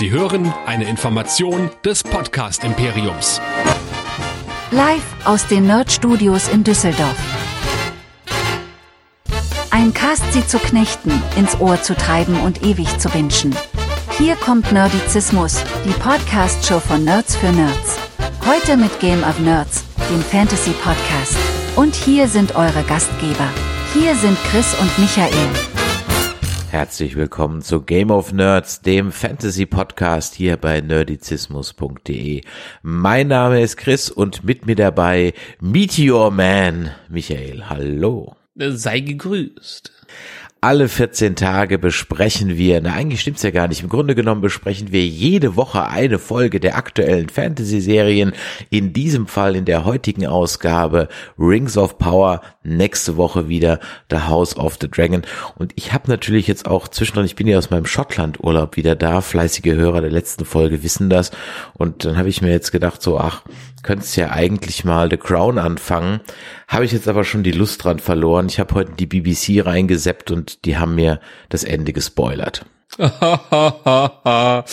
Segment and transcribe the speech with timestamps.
[0.00, 3.38] Sie hören eine Information des Podcast Imperiums.
[4.70, 7.18] Live aus den Nerd Studios in Düsseldorf.
[9.70, 13.54] Ein Cast sie zu knechten, ins Ohr zu treiben und ewig zu wünschen.
[14.16, 17.98] Hier kommt Nerdizismus, die Podcast-Show von Nerds für Nerds.
[18.46, 21.36] Heute mit Game of Nerds, dem Fantasy-Podcast.
[21.76, 23.50] Und hier sind eure Gastgeber.
[23.92, 25.50] Hier sind Chris und Michael.
[26.70, 32.42] Herzlich willkommen zu Game of Nerds, dem Fantasy Podcast hier bei nerdizismus.de.
[32.82, 37.64] Mein Name ist Chris und mit mir dabei Meteor Man Michael.
[37.68, 38.36] Hallo.
[38.54, 39.90] Sei gegrüßt
[40.62, 44.92] alle 14 Tage besprechen wir, na eigentlich stimmt's ja gar nicht, im Grunde genommen besprechen
[44.92, 48.32] wir jede Woche eine Folge der aktuellen Fantasy-Serien,
[48.68, 54.56] in diesem Fall in der heutigen Ausgabe Rings of Power, nächste Woche wieder The House
[54.56, 55.22] of the Dragon.
[55.56, 59.22] Und ich habe natürlich jetzt auch zwischendrin, ich bin ja aus meinem Schottland-Urlaub wieder da,
[59.22, 61.30] fleißige Hörer der letzten Folge wissen das.
[61.72, 63.42] Und dann habe ich mir jetzt gedacht so, ach,
[63.82, 66.20] könntest ja eigentlich mal The Crown anfangen.
[66.68, 68.46] Habe ich jetzt aber schon die Lust dran verloren.
[68.48, 72.64] Ich habe heute die BBC reingeseppt und die haben mir das Ende gespoilert.
[72.98, 74.64] ja.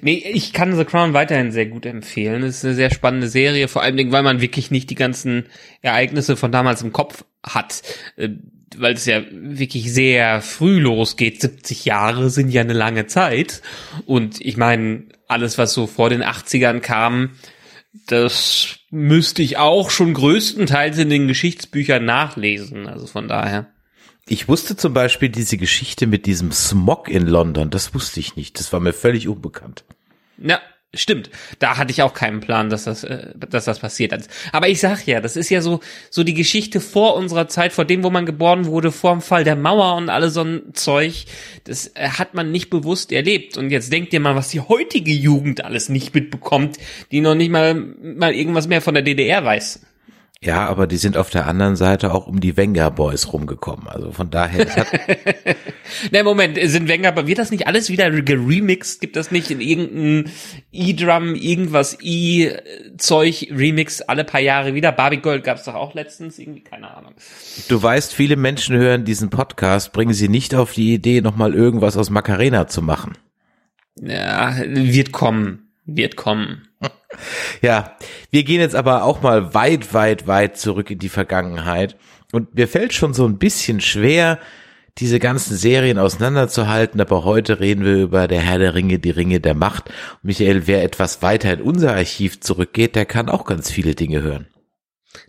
[0.00, 2.42] Nee, ich kann The Crown weiterhin sehr gut empfehlen.
[2.42, 5.46] Es ist eine sehr spannende Serie, vor allem, weil man wirklich nicht die ganzen
[5.82, 7.82] Ereignisse von damals im Kopf hat.
[8.16, 8.30] Äh,
[8.76, 11.40] weil es ja wirklich sehr früh losgeht.
[11.40, 13.62] 70 Jahre sind ja eine lange Zeit.
[14.06, 17.30] Und ich meine, alles, was so vor den 80ern kam,
[18.06, 22.86] das müsste ich auch schon größtenteils in den Geschichtsbüchern nachlesen.
[22.86, 23.68] Also von daher.
[24.28, 28.58] Ich wusste zum Beispiel diese Geschichte mit diesem Smog in London, das wusste ich nicht.
[28.58, 29.84] Das war mir völlig unbekannt.
[30.38, 30.60] Ja,
[30.96, 34.14] Stimmt, da hatte ich auch keinen Plan, dass das, äh, dass das passiert.
[34.52, 35.80] Aber ich sag ja, das ist ja so,
[36.10, 39.44] so die Geschichte vor unserer Zeit, vor dem, wo man geboren wurde, vor dem Fall
[39.44, 41.26] der Mauer und alles so ein Zeug.
[41.64, 43.56] Das äh, hat man nicht bewusst erlebt.
[43.56, 46.78] Und jetzt denkt ihr mal, was die heutige Jugend alles nicht mitbekommt,
[47.10, 49.80] die noch nicht mal, mal irgendwas mehr von der DDR weiß.
[50.42, 53.88] Ja, aber die sind auf der anderen Seite auch um die Wenger Boys rumgekommen.
[53.88, 54.66] Also von daher.
[56.10, 59.00] Na Moment, sind Wenger, wird das nicht alles wieder geremixed?
[59.00, 60.24] Gibt das nicht in irgendeinem
[60.72, 64.92] E-Drum, irgendwas E-Zeug Remix alle paar Jahre wieder?
[64.92, 67.14] Barbie Gold gab's doch auch letztens irgendwie, keine Ahnung.
[67.68, 71.96] Du weißt, viele Menschen hören diesen Podcast, bringen sie nicht auf die Idee, nochmal irgendwas
[71.96, 73.16] aus Macarena zu machen.
[73.98, 76.68] Ja, wird kommen, wird kommen.
[77.62, 77.96] Ja,
[78.30, 81.96] wir gehen jetzt aber auch mal weit, weit, weit zurück in die Vergangenheit.
[82.32, 84.38] Und mir fällt schon so ein bisschen schwer,
[84.98, 89.40] diese ganzen Serien auseinanderzuhalten, aber heute reden wir über der Herr der Ringe, die Ringe
[89.40, 89.90] der Macht.
[90.22, 94.46] Michael, wer etwas weiter in unser Archiv zurückgeht, der kann auch ganz viele Dinge hören.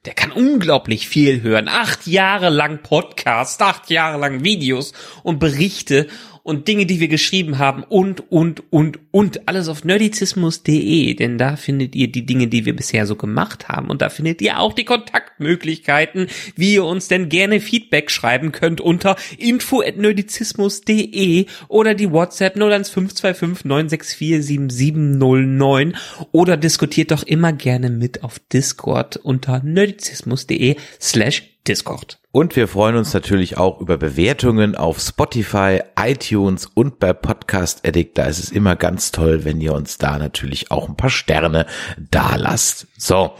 [0.06, 1.68] Der kann unglaublich viel hören.
[1.68, 4.94] Acht Jahre lang Podcast, acht Jahre lang Videos
[5.24, 6.08] und Berichte
[6.48, 9.50] und Dinge, die wir geschrieben haben und, und, und, und.
[9.50, 13.90] Alles auf nerdizismus.de, denn da findet ihr die Dinge, die wir bisher so gemacht haben.
[13.90, 18.80] Und da findet ihr auch die Kontaktmöglichkeiten, wie ihr uns denn gerne Feedback schreiben könnt
[18.80, 25.98] unter info@nerdizismus.de oder die WhatsApp 01525 964 7709
[26.32, 32.20] oder diskutiert doch immer gerne mit auf Discord unter nerdizismus.de slash Discord.
[32.38, 38.16] Und wir freuen uns natürlich auch über Bewertungen auf Spotify, iTunes und bei Podcast Addict.
[38.16, 41.66] Da ist es immer ganz toll, wenn ihr uns da natürlich auch ein paar Sterne
[42.12, 42.86] da lasst.
[42.96, 43.32] So.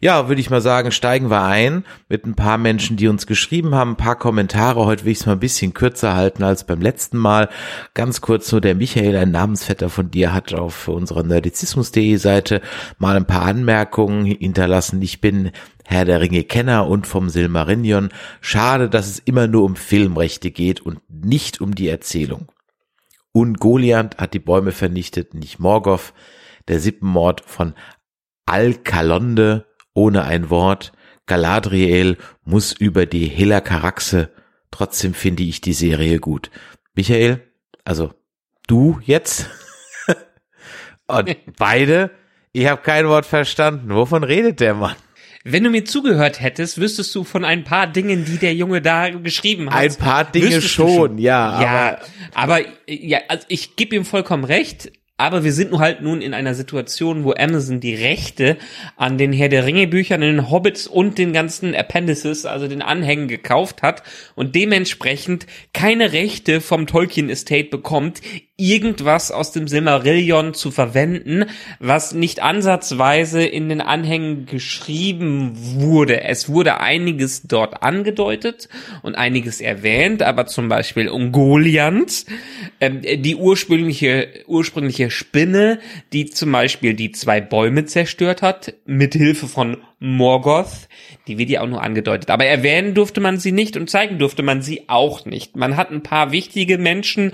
[0.00, 3.74] Ja, würde ich mal sagen, steigen wir ein mit ein paar Menschen, die uns geschrieben
[3.74, 4.86] haben, ein paar Kommentare.
[4.86, 7.50] Heute will ich es mal ein bisschen kürzer halten als beim letzten Mal.
[7.92, 12.62] Ganz kurz nur der Michael, ein Namensvetter von dir, hat auf unserer nerdizismus.de Seite
[12.96, 15.02] mal ein paar Anmerkungen hinterlassen.
[15.02, 15.50] Ich bin
[15.90, 18.10] Herr der Ringe Kenner und vom Silmarillion.
[18.42, 22.52] Schade, dass es immer nur um Filmrechte geht und nicht um die Erzählung.
[23.32, 26.12] Und Goliath hat die Bäume vernichtet, nicht Morgoth.
[26.68, 27.72] Der Sippenmord von
[28.44, 30.92] Alkalonde ohne ein Wort.
[31.24, 34.30] Galadriel muss über die Helakaraxe.
[34.70, 36.50] Trotzdem finde ich die Serie gut.
[36.92, 37.42] Michael,
[37.84, 38.12] also
[38.66, 39.48] du jetzt
[41.06, 42.10] und beide,
[42.52, 43.94] ich habe kein Wort verstanden.
[43.94, 44.94] Wovon redet der Mann?
[45.50, 49.08] Wenn du mir zugehört hättest, wüsstest du von ein paar Dingen, die der Junge da
[49.08, 49.80] geschrieben hat.
[49.80, 51.62] Ein paar Dinge schon, schon, ja.
[51.62, 51.98] Ja,
[52.34, 54.92] aber, aber ja, also ich gebe ihm vollkommen recht.
[55.20, 58.56] Aber wir sind nun halt nun in einer Situation, wo Amazon die Rechte
[58.96, 63.26] an den Herr der Ringe Büchern, den Hobbits und den ganzen Appendices, also den Anhängen
[63.26, 64.04] gekauft hat
[64.36, 68.20] und dementsprechend keine Rechte vom Tolkien Estate bekommt,
[68.60, 71.44] irgendwas aus dem Silmarillion zu verwenden,
[71.78, 76.24] was nicht ansatzweise in den Anhängen geschrieben wurde.
[76.24, 78.68] Es wurde einiges dort angedeutet
[79.02, 82.26] und einiges erwähnt, aber zum Beispiel Ungoliant,
[82.80, 85.78] ähm, die ursprüngliche, ursprüngliche Spinne,
[86.12, 90.88] die zum Beispiel die zwei Bäume zerstört hat, mit Hilfe von Morgoth,
[91.28, 92.30] die wird ja auch nur angedeutet.
[92.30, 95.56] Aber erwähnen durfte man sie nicht und zeigen durfte man sie auch nicht.
[95.56, 97.32] Man hat ein paar wichtige Menschen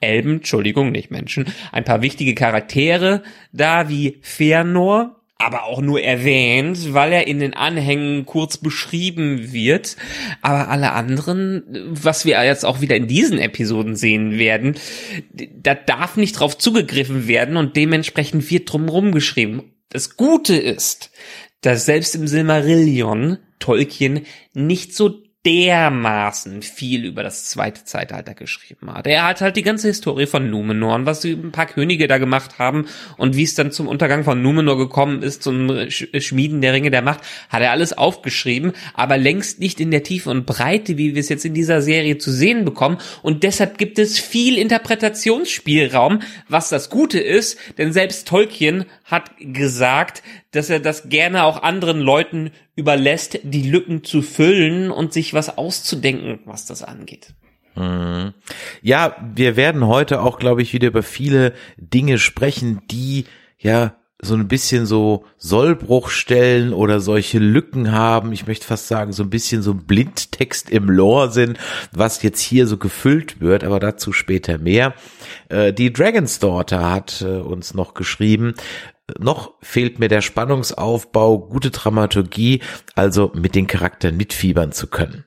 [0.00, 3.22] Elben, Entschuldigung, nicht Menschen, ein paar wichtige Charaktere
[3.52, 5.10] da wie Fëanor,
[5.40, 9.96] aber auch nur erwähnt, weil er in den Anhängen kurz beschrieben wird.
[10.42, 14.74] Aber alle anderen, was wir jetzt auch wieder in diesen Episoden sehen werden,
[15.32, 19.62] da darf nicht drauf zugegriffen werden und dementsprechend wird drumherum geschrieben.
[19.90, 21.12] Das Gute ist,
[21.60, 29.06] dass selbst im Silmarillion Tolkien nicht so dermaßen viel über das zweite Zeitalter geschrieben hat.
[29.06, 32.58] Er hat halt die ganze Historie von Numenor und was ein paar Könige da gemacht
[32.58, 32.86] haben
[33.16, 37.02] und wie es dann zum Untergang von Numenor gekommen ist, zum Schmieden der Ringe der
[37.02, 41.20] Macht, hat er alles aufgeschrieben, aber längst nicht in der Tiefe und Breite, wie wir
[41.20, 42.98] es jetzt in dieser Serie zu sehen bekommen.
[43.22, 50.22] Und deshalb gibt es viel Interpretationsspielraum, was das Gute ist, denn selbst Tolkien hat gesagt,
[50.50, 55.58] dass er das gerne auch anderen Leuten überlässt, die Lücken zu füllen und sich was
[55.58, 57.34] auszudenken, was das angeht.
[57.74, 58.34] Mhm.
[58.80, 63.24] Ja, wir werden heute auch, glaube ich, wieder über viele Dinge sprechen, die
[63.58, 68.32] ja so ein bisschen so Sollbruchstellen oder solche Lücken haben.
[68.32, 71.58] Ich möchte fast sagen, so ein bisschen so ein Blindtext im Lore sind,
[71.92, 74.94] was jetzt hier so gefüllt wird, aber dazu später mehr.
[75.48, 78.54] Äh, die Dragon's Daughter hat äh, uns noch geschrieben,
[79.18, 82.60] noch fehlt mir der Spannungsaufbau, gute Dramaturgie,
[82.94, 85.24] also mit den Charakteren mitfiebern zu können.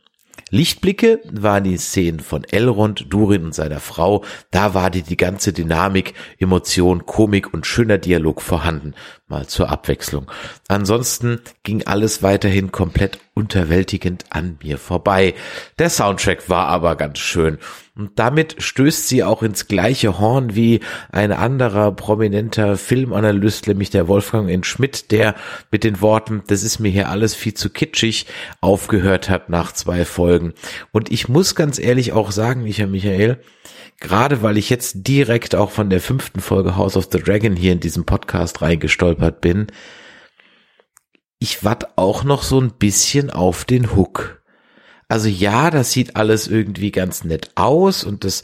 [0.53, 4.25] Lichtblicke waren die Szenen von Elrond, Durin und seiner Frau.
[4.51, 8.93] Da war die, die ganze Dynamik, Emotion, Komik und schöner Dialog vorhanden.
[9.31, 10.29] Mal zur Abwechslung.
[10.67, 15.33] Ansonsten ging alles weiterhin komplett unterwältigend an mir vorbei.
[15.79, 17.57] Der Soundtrack war aber ganz schön.
[17.95, 20.81] Und damit stößt sie auch ins gleiche Horn wie
[21.11, 24.65] ein anderer prominenter Filmanalyst, nämlich der Wolfgang N.
[24.65, 25.35] Schmidt, der
[25.71, 28.27] mit den Worten, das ist mir hier alles viel zu kitschig,
[28.59, 30.53] aufgehört hat nach zwei Folgen.
[30.91, 33.39] Und ich muss ganz ehrlich auch sagen, Michael Michael,
[34.01, 37.71] gerade weil ich jetzt direkt auch von der fünften Folge House of the Dragon hier
[37.71, 39.67] in diesem Podcast reingestolpert bin,
[41.39, 44.41] ich watt auch noch so ein bisschen auf den Hook.
[45.07, 48.43] Also ja, das sieht alles irgendwie ganz nett aus und das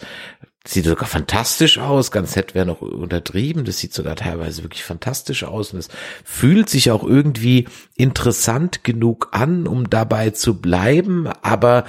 [0.66, 2.12] sieht sogar fantastisch aus.
[2.12, 3.66] Ganz nett wäre noch untertrieben.
[3.66, 5.90] Das sieht sogar teilweise wirklich fantastisch aus und es
[6.24, 11.28] fühlt sich auch irgendwie interessant genug an, um dabei zu bleiben.
[11.42, 11.86] Aber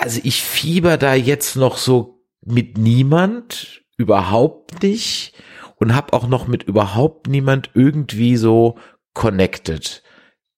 [0.00, 5.34] also ich fieber da jetzt noch so mit niemand, überhaupt nicht
[5.76, 8.78] und habe auch noch mit überhaupt niemand irgendwie so
[9.12, 10.02] connected.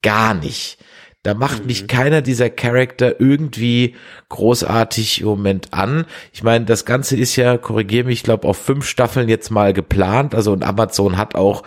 [0.00, 0.78] Gar nicht.
[1.24, 1.86] Da macht mich mhm.
[1.88, 3.96] keiner dieser Charakter irgendwie
[4.28, 6.06] großartig im Moment an.
[6.32, 9.72] Ich meine, das Ganze ist ja, korrigiere mich, ich glaube, auf fünf Staffeln jetzt mal
[9.72, 10.36] geplant.
[10.36, 11.64] Also und Amazon hat auch,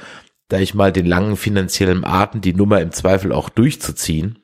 [0.48, 4.40] da ich mal den langen finanziellen Arten, die Nummer im Zweifel auch durchzuziehen.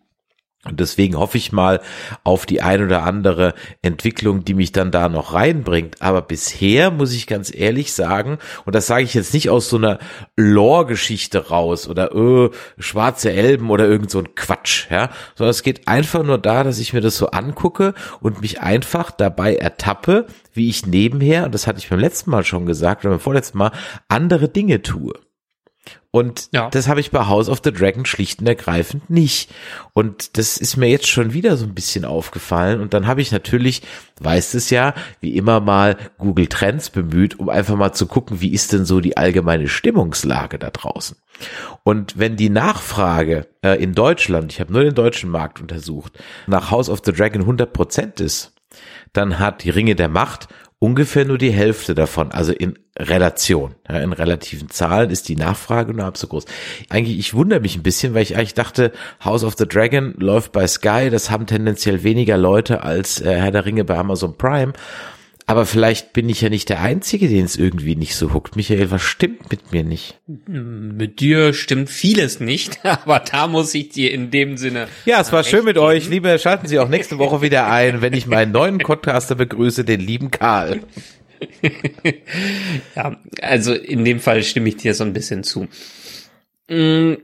[0.63, 1.81] Und deswegen hoffe ich mal
[2.23, 6.03] auf die ein oder andere Entwicklung, die mich dann da noch reinbringt.
[6.03, 9.77] Aber bisher muss ich ganz ehrlich sagen, und das sage ich jetzt nicht aus so
[9.77, 9.97] einer
[10.35, 15.87] Lore-Geschichte raus oder öh, schwarze Elben oder irgend so ein Quatsch, ja, sondern es geht
[15.87, 20.69] einfach nur da, dass ich mir das so angucke und mich einfach dabei ertappe, wie
[20.69, 23.71] ich nebenher, und das hatte ich beim letzten Mal schon gesagt oder beim vorletzten Mal,
[24.09, 25.13] andere Dinge tue.
[26.11, 26.69] Und ja.
[26.69, 29.49] das habe ich bei House of the Dragon schlicht und ergreifend nicht.
[29.93, 32.81] Und das ist mir jetzt schon wieder so ein bisschen aufgefallen.
[32.81, 33.81] Und dann habe ich natürlich,
[34.19, 38.51] weiß es ja, wie immer mal Google Trends bemüht, um einfach mal zu gucken, wie
[38.51, 41.15] ist denn so die allgemeine Stimmungslage da draußen.
[41.83, 46.71] Und wenn die Nachfrage äh, in Deutschland, ich habe nur den deutschen Markt untersucht, nach
[46.71, 48.53] House of the Dragon 100 Prozent ist,
[49.13, 50.49] dann hat die Ringe der Macht
[50.81, 53.75] ungefähr nur die Hälfte davon, also in Relation.
[53.87, 56.45] Ja, in relativen Zahlen ist die Nachfrage nur halb so groß.
[56.89, 58.91] Eigentlich, ich wundere mich ein bisschen, weil ich eigentlich dachte,
[59.23, 63.51] House of the Dragon läuft bei Sky, das haben tendenziell weniger Leute als äh, Herr
[63.51, 64.73] der Ringe bei Amazon Prime.
[65.51, 68.55] Aber vielleicht bin ich ja nicht der Einzige, den es irgendwie nicht so huckt.
[68.55, 70.17] Michael, was stimmt mit mir nicht?
[70.47, 74.87] Mit dir stimmt vieles nicht, aber da muss ich dir in dem Sinne.
[75.03, 75.87] Ja, es war schön mit geben.
[75.87, 76.07] euch.
[76.07, 79.99] Liebe, schalten Sie auch nächste Woche wieder ein, wenn ich meinen neuen Podcaster begrüße, den
[79.99, 80.83] lieben Karl.
[82.95, 85.67] ja, also in dem Fall stimme ich dir so ein bisschen zu.
[86.69, 87.15] Mm,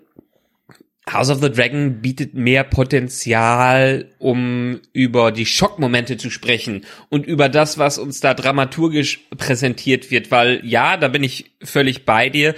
[1.11, 7.49] House of the Dragon bietet mehr Potenzial, um über die Schockmomente zu sprechen und über
[7.49, 12.55] das, was uns da dramaturgisch präsentiert wird, weil ja, da bin ich völlig bei dir.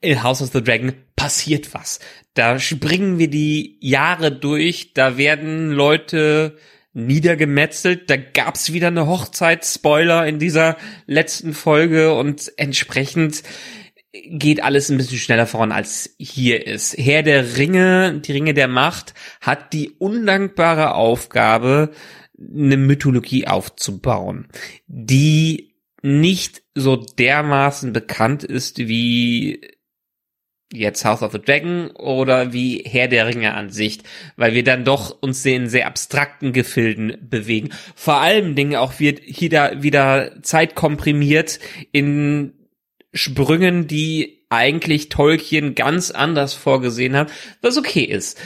[0.00, 1.98] In House of the Dragon passiert was.
[2.34, 6.56] Da springen wir die Jahre durch, da werden Leute
[6.92, 10.76] niedergemetzelt, da gab's wieder eine Hochzeitsspoiler in dieser
[11.06, 13.42] letzten Folge und entsprechend
[14.14, 16.96] geht alles ein bisschen schneller voran als hier ist.
[16.96, 21.90] Herr der Ringe, die Ringe der Macht, hat die undankbare Aufgabe,
[22.38, 24.48] eine Mythologie aufzubauen,
[24.86, 29.60] die nicht so dermaßen bekannt ist wie
[30.72, 34.00] jetzt House of the Dragon oder wie Herr der Ringe an sich,
[34.36, 37.70] weil wir dann doch uns in sehr abstrakten Gefilden bewegen.
[37.94, 41.60] Vor allem Dingen auch wird hier wieder Zeit komprimiert
[41.92, 42.52] in
[43.14, 48.38] Sprüngen, die eigentlich Tolkien ganz anders vorgesehen hat, was okay ist.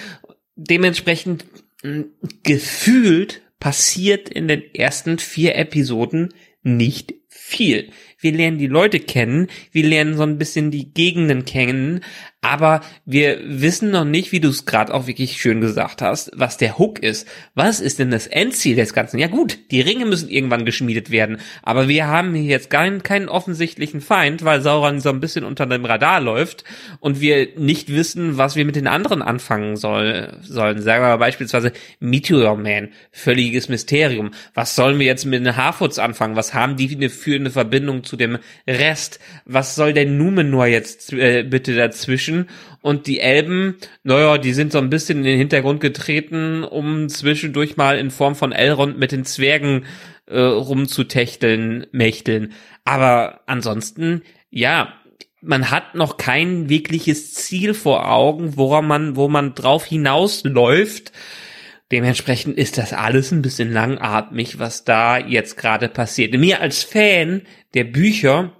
[0.55, 1.45] Dementsprechend
[1.83, 6.33] hm, gefühlt passiert in den ersten vier Episoden
[6.63, 7.91] nicht viel.
[8.21, 12.01] Wir lernen die Leute kennen, wir lernen so ein bisschen die Gegenden kennen,
[12.41, 16.57] aber wir wissen noch nicht, wie du es gerade auch wirklich schön gesagt hast, was
[16.57, 17.27] der Hook ist.
[17.57, 19.19] Was ist denn das Endziel des Ganzen?
[19.19, 23.29] Ja gut, die Ringe müssen irgendwann geschmiedet werden, aber wir haben hier jetzt keinen, keinen
[23.29, 26.63] offensichtlichen Feind, weil Sauron so ein bisschen unter dem Radar läuft
[27.01, 30.81] und wir nicht wissen, was wir mit den anderen anfangen soll, sollen.
[30.81, 34.31] Sagen wir mal beispielsweise Meteor Man, völliges Mysterium.
[34.55, 36.37] Was sollen wir jetzt mit den Harfoots anfangen?
[36.37, 39.19] Was haben die für eine Verbindung zu dem Rest?
[39.45, 42.38] Was soll der Numenor jetzt äh, bitte dazwischen?
[42.39, 42.47] Menschen
[42.81, 47.77] und die Elben, naja, die sind so ein bisschen in den Hintergrund getreten, um zwischendurch
[47.77, 49.85] mal in Form von Elrond mit den Zwergen
[50.27, 52.53] äh, rumzutechteln, mächteln.
[52.85, 54.95] Aber ansonsten, ja,
[55.41, 61.13] man hat noch kein wirkliches Ziel vor Augen, woran man, wo man drauf hinausläuft.
[61.91, 66.35] Dementsprechend ist das alles ein bisschen langatmig, was da jetzt gerade passiert.
[66.35, 67.43] Mir als Fan
[67.73, 68.58] der Bücher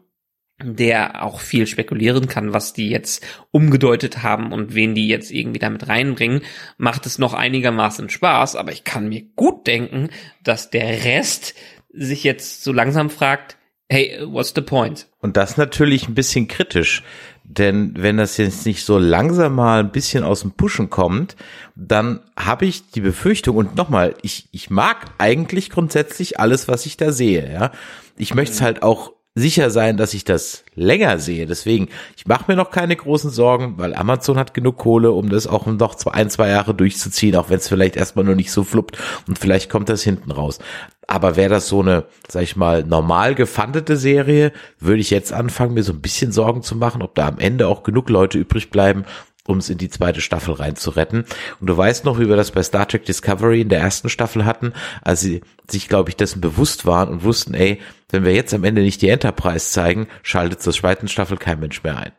[0.63, 5.61] der auch viel spekulieren kann, was die jetzt umgedeutet haben und wen die jetzt irgendwie
[5.61, 6.43] damit reinbringen,
[6.77, 10.09] macht es noch einigermaßen Spaß, aber ich kann mir gut denken,
[10.43, 11.55] dass der Rest
[11.93, 13.57] sich jetzt so langsam fragt,
[13.89, 15.07] hey, what's the point?
[15.21, 17.03] Und das natürlich ein bisschen kritisch,
[17.45, 21.37] denn wenn das jetzt nicht so langsam mal ein bisschen aus dem Pushen kommt,
[21.77, 26.97] dann habe ich die Befürchtung und nochmal, ich, ich mag eigentlich grundsätzlich alles, was ich
[26.97, 27.71] da sehe, ja.
[28.19, 31.47] Ich möchte es halt auch sicher sein, dass ich das länger sehe.
[31.47, 35.47] Deswegen, ich mache mir noch keine großen Sorgen, weil Amazon hat genug Kohle, um das
[35.47, 38.99] auch noch ein, zwei Jahre durchzuziehen, auch wenn es vielleicht erstmal nur nicht so fluppt
[39.27, 40.59] und vielleicht kommt das hinten raus.
[41.07, 45.75] Aber wäre das so eine, sag ich mal, normal gefundete Serie, würde ich jetzt anfangen,
[45.75, 48.71] mir so ein bisschen Sorgen zu machen, ob da am Ende auch genug Leute übrig
[48.71, 49.05] bleiben,
[49.49, 51.25] um es in die zweite Staffel reinzuretten.
[51.61, 54.45] Und du weißt noch, wie wir das bei Star Trek Discovery in der ersten Staffel
[54.45, 58.53] hatten, als sie sich, glaube ich, dessen bewusst waren und wussten, ey, wenn wir jetzt
[58.53, 62.13] am Ende nicht die Enterprise zeigen, schaltet zur zweiten Staffel kein Mensch mehr ein.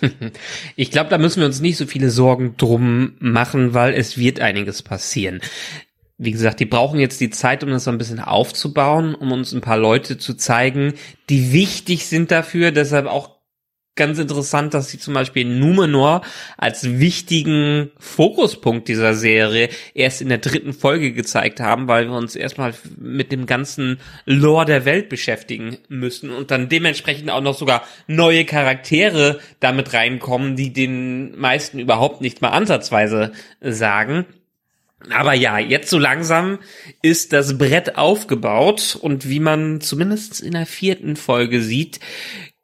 [0.76, 4.40] Ich glaube, da müssen wir uns nicht so viele Sorgen drum machen, weil es wird
[4.40, 5.40] einiges passieren.
[6.18, 9.52] Wie gesagt, die brauchen jetzt die Zeit, um das so ein bisschen aufzubauen, um uns
[9.52, 10.94] ein paar Leute zu zeigen,
[11.30, 12.72] die wichtig sind dafür.
[12.72, 13.39] Deshalb auch
[13.96, 16.22] ganz interessant, dass sie zum Beispiel Numenor
[16.56, 22.36] als wichtigen Fokuspunkt dieser Serie erst in der dritten Folge gezeigt haben, weil wir uns
[22.36, 27.84] erstmal mit dem ganzen Lore der Welt beschäftigen müssen und dann dementsprechend auch noch sogar
[28.06, 34.24] neue Charaktere damit reinkommen, die den meisten überhaupt nicht mal ansatzweise sagen.
[35.08, 36.58] Aber ja, jetzt so langsam
[37.00, 42.00] ist das Brett aufgebaut und wie man zumindest in der vierten Folge sieht,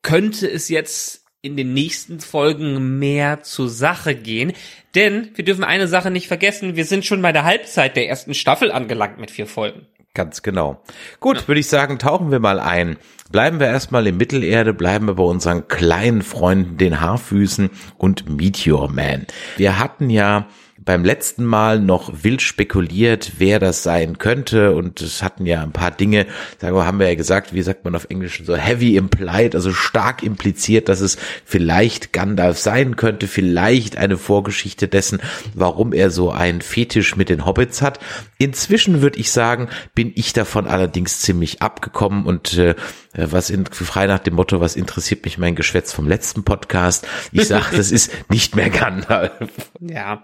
[0.06, 4.52] könnte es jetzt in den nächsten Folgen mehr zur Sache gehen.
[4.94, 8.32] Denn wir dürfen eine Sache nicht vergessen, wir sind schon bei der Halbzeit der ersten
[8.32, 9.86] Staffel angelangt mit vier Folgen.
[10.14, 10.80] Ganz genau.
[11.18, 11.48] Gut, ja.
[11.48, 12.98] würde ich sagen, tauchen wir mal ein.
[13.32, 18.88] Bleiben wir erstmal in Mittelerde, bleiben wir bei unseren kleinen Freunden, den Haarfüßen und Meteor
[18.92, 19.26] Man.
[19.56, 20.46] Wir hatten ja
[20.86, 25.72] beim letzten Mal noch wild spekuliert, wer das sein könnte und es hatten ja ein
[25.72, 26.26] paar Dinge,
[26.60, 29.72] sagen wir, haben wir ja gesagt, wie sagt man auf Englisch, so heavy implied, also
[29.72, 35.20] stark impliziert, dass es vielleicht Gandalf sein könnte, vielleicht eine Vorgeschichte dessen,
[35.54, 37.98] warum er so einen Fetisch mit den Hobbits hat.
[38.38, 42.76] Inzwischen würde ich sagen, bin ich davon allerdings ziemlich abgekommen und äh,
[43.16, 47.08] was in, frei nach dem Motto, was interessiert mich mein Geschwätz vom letzten Podcast?
[47.32, 49.32] Ich sage, das ist nicht mehr Gandalf.
[49.80, 50.22] Ja,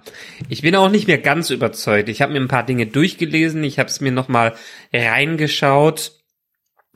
[0.53, 2.11] ich bin auch nicht mehr ganz überzeugt.
[2.11, 4.55] Ich habe mir ein paar Dinge durchgelesen, ich habe es mir nochmal
[4.93, 6.13] reingeschaut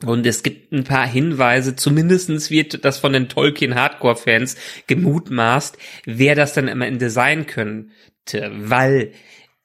[0.05, 6.53] Und es gibt ein paar Hinweise, zumindestens wird das von den Tolkien-Hardcore-Fans gemutmaßt, wer das
[6.53, 9.13] dann am Ende sein könnte, weil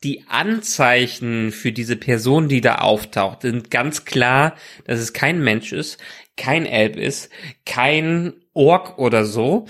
[0.03, 4.57] die Anzeichen für diese Person, die da auftaucht, sind ganz klar,
[4.87, 6.01] dass es kein Mensch ist,
[6.39, 7.29] kein Elb ist,
[7.67, 9.67] kein Ork oder so.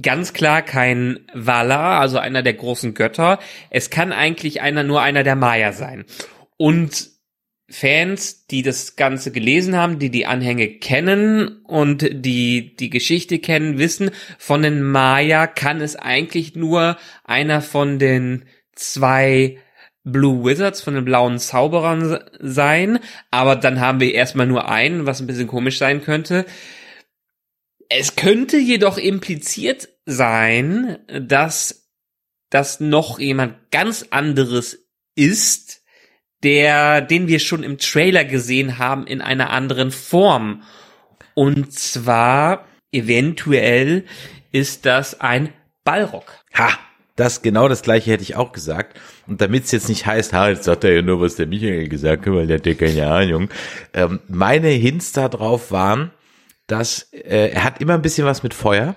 [0.00, 3.38] Ganz klar kein Valar, also einer der großen Götter.
[3.70, 6.04] Es kann eigentlich einer, nur einer der Maya sein.
[6.56, 7.10] Und
[7.68, 13.78] Fans, die das Ganze gelesen haben, die die Anhänge kennen und die die Geschichte kennen,
[13.78, 19.58] wissen, von den Maya kann es eigentlich nur einer von den zwei
[20.04, 23.00] Blue Wizards von den blauen Zauberern sein,
[23.32, 26.46] aber dann haben wir erstmal nur einen, was ein bisschen komisch sein könnte.
[27.88, 31.90] Es könnte jedoch impliziert sein, dass
[32.50, 34.78] das noch jemand ganz anderes
[35.14, 35.82] ist,
[36.42, 40.62] der, den wir schon im Trailer gesehen haben in einer anderen Form.
[41.34, 44.04] Und zwar eventuell
[44.52, 45.52] ist das ein
[45.84, 46.44] Ballrock.
[46.54, 46.70] Ha!
[47.16, 49.00] Das genau das gleiche hätte ich auch gesagt.
[49.26, 51.88] Und damit es jetzt nicht heißt, ha, jetzt sagt er ja nur, was der Michael
[51.88, 53.48] gesagt hat, weil der hat ja keine Ahnung.
[53.94, 56.10] Ähm, meine Hints da drauf waren,
[56.66, 58.96] dass äh, er hat immer ein bisschen was mit Feuer.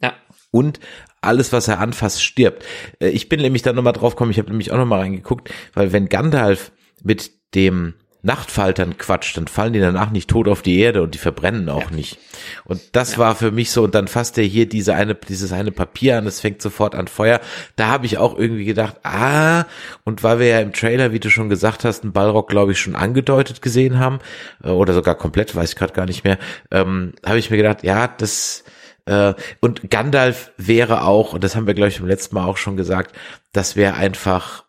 [0.00, 0.14] Ja.
[0.50, 0.80] Und
[1.20, 2.64] alles, was er anfasst, stirbt.
[3.00, 5.92] Äh, ich bin nämlich da nochmal drauf gekommen, ich habe nämlich auch nochmal reingeguckt, weil
[5.92, 11.02] wenn Gandalf mit dem Nachtfaltern quatscht, dann fallen die danach nicht tot auf die Erde
[11.02, 11.96] und die verbrennen auch ja.
[11.96, 12.18] nicht.
[12.64, 13.18] Und das ja.
[13.18, 16.26] war für mich so, und dann fasst er hier diese eine, dieses eine Papier an,
[16.26, 17.40] es fängt sofort an Feuer.
[17.76, 19.66] Da habe ich auch irgendwie gedacht, ah,
[20.04, 22.80] und weil wir ja im Trailer, wie du schon gesagt hast, einen Ballrock, glaube ich,
[22.80, 24.18] schon angedeutet gesehen haben,
[24.64, 26.38] äh, oder sogar komplett, weiß ich gerade gar nicht mehr,
[26.72, 28.64] ähm, habe ich mir gedacht, ja, das,
[29.06, 32.56] äh, und Gandalf wäre auch, und das haben wir, glaube ich, beim letzten Mal auch
[32.56, 33.14] schon gesagt,
[33.52, 34.64] das wäre einfach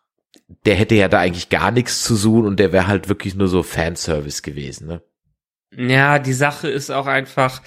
[0.64, 3.48] der hätte ja da eigentlich gar nichts zu suchen und der wäre halt wirklich nur
[3.48, 5.02] so Fanservice gewesen, ne?
[5.76, 7.62] Ja, die Sache ist auch einfach,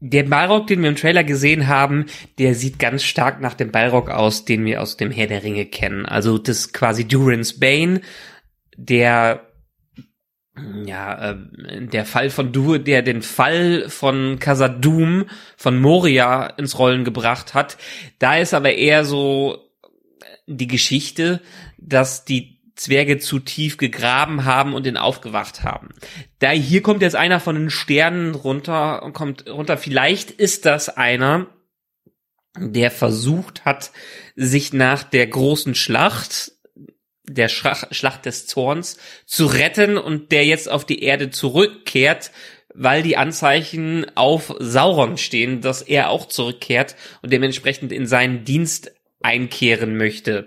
[0.00, 2.06] der Balrog, den wir im Trailer gesehen haben,
[2.38, 5.66] der sieht ganz stark nach dem Balrog aus, den wir aus dem Herr der Ringe
[5.66, 6.06] kennen.
[6.06, 8.00] Also das ist quasi Durance Bane,
[8.76, 9.42] der
[10.86, 17.04] ja, äh, der Fall von Dur, der den Fall von Casadum von Moria ins Rollen
[17.04, 17.76] gebracht hat.
[18.18, 19.65] Da ist aber eher so
[20.46, 21.40] die Geschichte,
[21.78, 25.88] dass die Zwerge zu tief gegraben haben und ihn aufgewacht haben.
[26.38, 29.78] Da hier kommt jetzt einer von den Sternen runter und kommt runter.
[29.78, 31.46] Vielleicht ist das einer,
[32.58, 33.90] der versucht hat,
[34.34, 36.52] sich nach der großen Schlacht,
[37.24, 42.30] der Schlacht, Schlacht des Zorns, zu retten und der jetzt auf die Erde zurückkehrt,
[42.74, 48.92] weil die Anzeichen auf Sauron stehen, dass er auch zurückkehrt und dementsprechend in seinen Dienst
[49.26, 50.46] einkehren möchte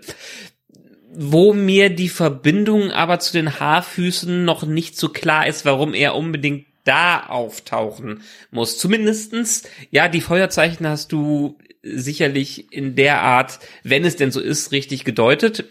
[1.11, 6.15] wo mir die Verbindung aber zu den Haarfüßen noch nicht so klar ist, warum er
[6.15, 8.77] unbedingt da auftauchen muss.
[8.77, 14.71] Zumindestens, ja, die Feuerzeichen hast du sicherlich in der Art, wenn es denn so ist,
[14.71, 15.65] richtig gedeutet.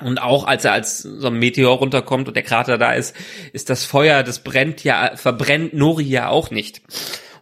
[0.00, 3.14] Und auch als er als so ein Meteor runterkommt und der Krater da ist,
[3.52, 6.80] ist das Feuer, das brennt ja, verbrennt Nori ja auch nicht.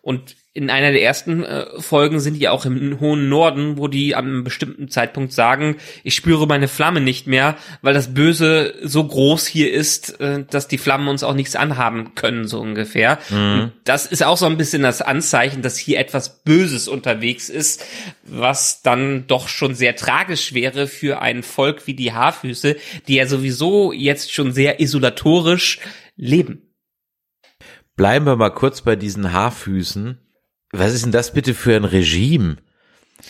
[0.03, 4.15] Und in einer der ersten äh, Folgen sind die auch im hohen Norden, wo die
[4.15, 9.07] an einem bestimmten Zeitpunkt sagen, ich spüre meine Flamme nicht mehr, weil das Böse so
[9.07, 13.19] groß hier ist, äh, dass die Flammen uns auch nichts anhaben können, so ungefähr.
[13.29, 13.73] Mhm.
[13.85, 17.85] Das ist auch so ein bisschen das Anzeichen, dass hier etwas Böses unterwegs ist,
[18.25, 23.27] was dann doch schon sehr tragisch wäre für ein Volk wie die Haarfüße, die ja
[23.27, 25.79] sowieso jetzt schon sehr isolatorisch
[26.17, 26.63] leben.
[27.97, 30.19] Bleiben wir mal kurz bei diesen Haarfüßen
[30.73, 32.57] was ist denn das bitte für ein Regime?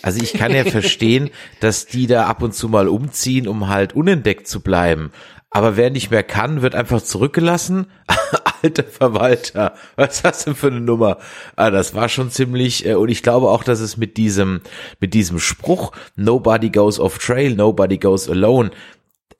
[0.03, 3.95] Also ich kann ja verstehen, dass die da ab und zu mal umziehen, um halt
[3.95, 5.13] unentdeckt zu bleiben.
[5.51, 7.87] Aber wer nicht mehr kann, wird einfach zurückgelassen.
[8.63, 11.19] Alter Verwalter, was hast du für eine Nummer?
[11.57, 14.61] Ah, das war schon ziemlich, äh, und ich glaube auch, dass es mit diesem,
[15.01, 18.73] mit diesem Spruch, nobody goes off trail, nobody goes alone,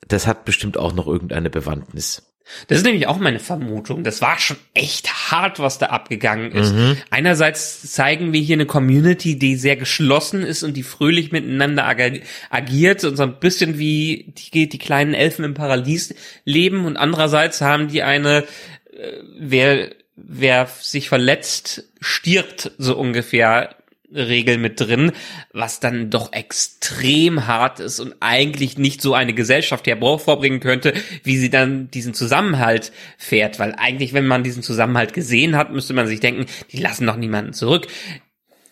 [0.07, 2.28] das hat bestimmt auch noch irgendeine Bewandtnis.
[2.67, 4.03] Das ist nämlich auch meine Vermutung.
[4.03, 6.73] Das war schon echt hart, was da abgegangen ist.
[6.73, 6.97] Mhm.
[7.09, 12.21] Einerseits zeigen wir hier eine Community, die sehr geschlossen ist und die fröhlich miteinander ag
[12.49, 17.61] agiert und so ein bisschen wie die, die kleinen Elfen im Paradies leben und andererseits
[17.61, 18.45] haben die eine,
[18.91, 23.75] äh, wer, wer sich verletzt, stirbt so ungefähr
[24.13, 25.11] Regel mit drin,
[25.53, 30.93] was dann doch extrem hart ist und eigentlich nicht so eine Gesellschaft hervorbringen könnte,
[31.23, 33.59] wie sie dann diesen Zusammenhalt fährt.
[33.59, 37.17] Weil eigentlich, wenn man diesen Zusammenhalt gesehen hat, müsste man sich denken, die lassen doch
[37.17, 37.87] niemanden zurück.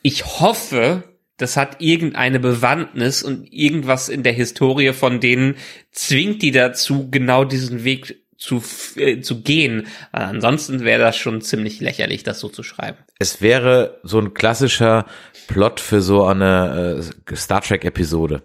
[0.02, 1.04] Ich hoffe,
[1.38, 5.56] das hat irgendeine Bewandtnis und irgendwas in der Historie von denen
[5.92, 8.64] zwingt die dazu, genau diesen Weg zu,
[8.96, 9.88] äh, zu gehen.
[10.12, 12.98] Ansonsten wäre das schon ziemlich lächerlich, das so zu schreiben.
[13.20, 15.06] Es wäre so ein klassischer
[15.48, 18.44] Plot für so eine äh, Star Trek Episode.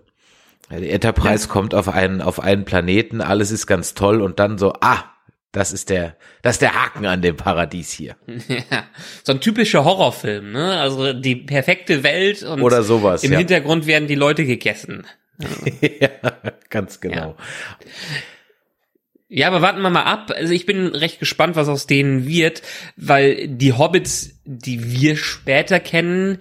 [0.71, 1.53] Die Enterprise ja.
[1.53, 5.05] kommt auf einen, auf einen Planeten, alles ist ganz toll und dann so, ah,
[5.53, 8.17] das ist der, das ist der Haken an dem Paradies hier.
[8.49, 8.85] Ja,
[9.23, 10.81] so ein typischer Horrorfilm, ne?
[10.81, 13.39] Also die perfekte Welt und Oder sowas, im ja.
[13.39, 15.07] Hintergrund werden die Leute gegessen.
[15.81, 16.09] ja,
[16.71, 17.17] ganz genau.
[17.17, 17.37] Ja.
[19.35, 20.31] Ja, aber warten wir mal ab.
[20.37, 22.61] Also ich bin recht gespannt, was aus denen wird,
[22.97, 26.37] weil die Hobbits, die wir später kennen,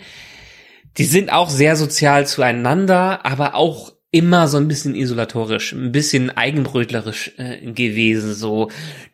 [0.98, 6.36] die sind auch sehr sozial zueinander, aber auch immer so ein bisschen isolatorisch, ein bisschen
[6.36, 8.70] eigenbrötlerisch äh, gewesen, so,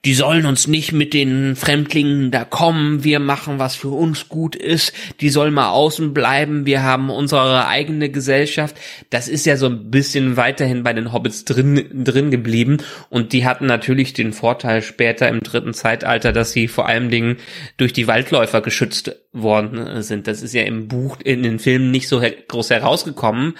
[0.05, 4.55] die sollen uns nicht mit den Fremdlingen da kommen, wir machen, was für uns gut
[4.55, 8.75] ist, die sollen mal außen bleiben, wir haben unsere eigene Gesellschaft.
[9.11, 12.77] Das ist ja so ein bisschen weiterhin bei den Hobbits drin, drin geblieben
[13.11, 17.37] und die hatten natürlich den Vorteil später im dritten Zeitalter, dass sie vor allen Dingen
[17.77, 20.27] durch die Waldläufer geschützt worden äh, sind.
[20.27, 23.55] Das ist ja im Buch, in den Filmen nicht so groß herausgekommen,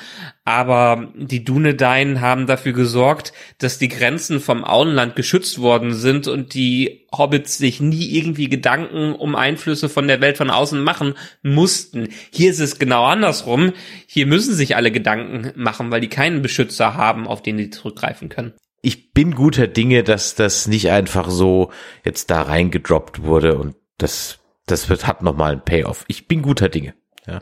[0.46, 6.54] aber die Dunedain haben dafür gesorgt, dass die Grenzen vom Auenland geschützt worden sind und
[6.54, 12.10] die Hobbits sich nie irgendwie Gedanken um Einflüsse von der Welt von außen machen mussten.
[12.32, 13.74] Hier ist es genau andersrum.
[14.08, 18.30] Hier müssen sich alle Gedanken machen, weil die keinen Beschützer haben, auf den sie zurückgreifen
[18.30, 18.54] können.
[18.82, 21.72] Ich bin guter Dinge, dass das nicht einfach so
[22.06, 26.06] jetzt da reingedroppt wurde und das, das wird, hat nochmal ein Payoff.
[26.08, 26.94] Ich bin guter Dinge.
[27.28, 27.40] Ja.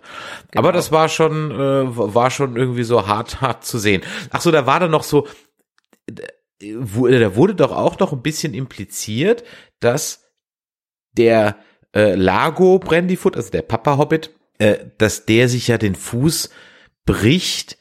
[0.51, 0.59] Genau.
[0.59, 4.01] Aber das war schon, äh, war schon irgendwie so hart, hart zu sehen.
[4.31, 5.27] Ach so, da war dann noch so,
[6.07, 6.23] da
[7.35, 9.43] wurde doch auch noch ein bisschen impliziert,
[9.79, 10.25] dass
[11.13, 11.57] der
[11.93, 16.49] äh, Lago Brandyfoot, also der Papa Hobbit, äh, dass der sich ja den Fuß
[17.05, 17.77] bricht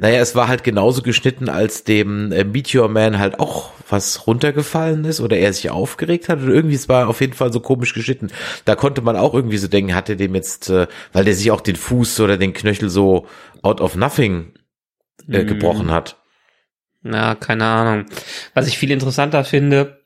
[0.00, 5.04] naja, es war halt genauso geschnitten, als dem äh, Meteor Man halt auch was runtergefallen
[5.04, 7.94] ist oder er sich aufgeregt hat oder irgendwie, es war auf jeden Fall so komisch
[7.94, 8.28] geschnitten.
[8.64, 11.50] Da konnte man auch irgendwie so denken, hat er dem jetzt, äh, weil der sich
[11.50, 13.26] auch den Fuß oder den Knöchel so
[13.62, 14.52] out of nothing
[15.28, 15.46] äh, mhm.
[15.48, 16.16] gebrochen hat.
[17.02, 18.06] Na, keine Ahnung.
[18.54, 19.98] Was ich viel interessanter finde,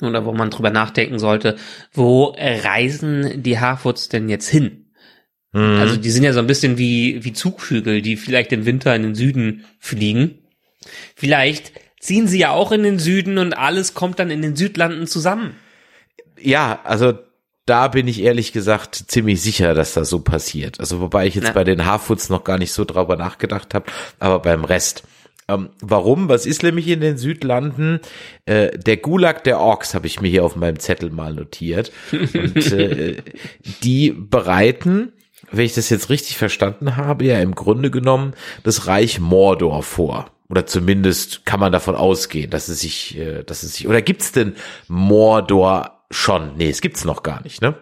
[0.00, 1.56] oder wo man drüber nachdenken sollte,
[1.92, 4.83] wo reisen die Harfoots denn jetzt hin?
[5.54, 5.78] Mhm.
[5.78, 9.02] Also die sind ja so ein bisschen wie, wie Zugvögel, die vielleicht im Winter in
[9.02, 10.40] den Süden fliegen.
[11.14, 15.06] Vielleicht ziehen sie ja auch in den Süden und alles kommt dann in den Südlanden
[15.06, 15.54] zusammen.
[16.38, 17.14] Ja, also
[17.66, 20.80] da bin ich ehrlich gesagt ziemlich sicher, dass das so passiert.
[20.80, 21.52] Also wobei ich jetzt Na.
[21.52, 23.86] bei den Harfoots noch gar nicht so drüber nachgedacht habe,
[24.18, 25.04] aber beim Rest.
[25.46, 26.28] Ähm, warum?
[26.28, 28.00] Was ist nämlich in den Südlanden?
[28.44, 31.92] Äh, der Gulag der Orks habe ich mir hier auf meinem Zettel mal notiert.
[32.12, 33.22] Und äh,
[33.82, 35.12] die bereiten
[35.50, 40.30] wenn ich das jetzt richtig verstanden habe, ja im Grunde genommen das Reich Mordor vor.
[40.48, 44.32] Oder zumindest kann man davon ausgehen, dass es sich, äh, dass es sich, oder gibt's
[44.32, 44.54] denn
[44.88, 46.56] Mordor schon?
[46.56, 47.74] Nee, es gibt's noch gar nicht, ne?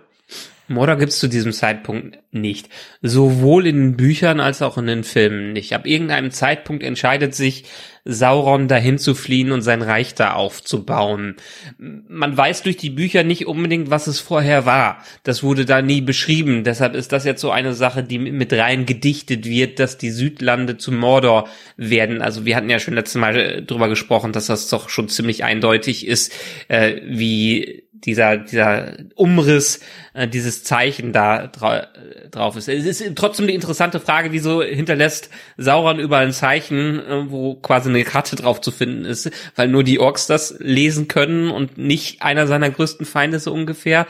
[0.73, 2.69] Mordor gibt's zu diesem Zeitpunkt nicht.
[3.03, 5.75] Sowohl in den Büchern als auch in den Filmen nicht.
[5.75, 7.65] Ab irgendeinem Zeitpunkt entscheidet sich
[8.05, 11.37] Sauron dahin zu fliehen und sein Reich da aufzubauen.
[11.79, 15.05] Man weiß durch die Bücher nicht unbedingt, was es vorher war.
[15.23, 16.65] Das wurde da nie beschrieben.
[16.65, 20.79] Deshalb ist das jetzt so eine Sache, die mit rein gedichtet wird, dass die Südlande
[20.79, 22.23] zu Mordor werden.
[22.23, 25.45] Also wir hatten ja schon letztes Mal äh, drüber gesprochen, dass das doch schon ziemlich
[25.45, 26.33] eindeutig ist,
[26.67, 29.81] äh, wie dieser, dieser Umriss,
[30.15, 31.89] äh, dieses Zeichen da dra
[32.31, 32.69] drauf ist.
[32.69, 37.89] Es ist trotzdem die interessante Frage, wieso hinterlässt Sauron überall ein Zeichen, äh, wo quasi
[37.89, 42.23] eine Karte drauf zu finden ist, weil nur die Orks das lesen können und nicht
[42.23, 44.07] einer seiner größten Feinde so ungefähr.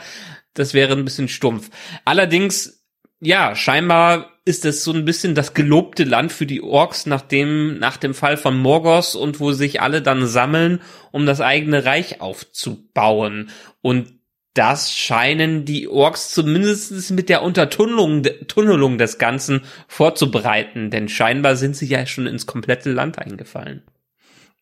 [0.53, 1.69] Das wäre ein bisschen stumpf.
[2.05, 2.83] Allerdings,
[3.19, 7.79] ja, scheinbar ist es so ein bisschen das gelobte Land für die Orks nach dem,
[7.79, 12.19] nach dem Fall von Morgos und wo sich alle dann sammeln, um das eigene Reich
[12.19, 13.49] aufzubauen.
[13.81, 14.19] Und
[14.53, 21.75] das scheinen die Orks zumindest mit der Untertunnelung Tunnelung des Ganzen vorzubereiten, denn scheinbar sind
[21.75, 23.81] sie ja schon ins komplette Land eingefallen.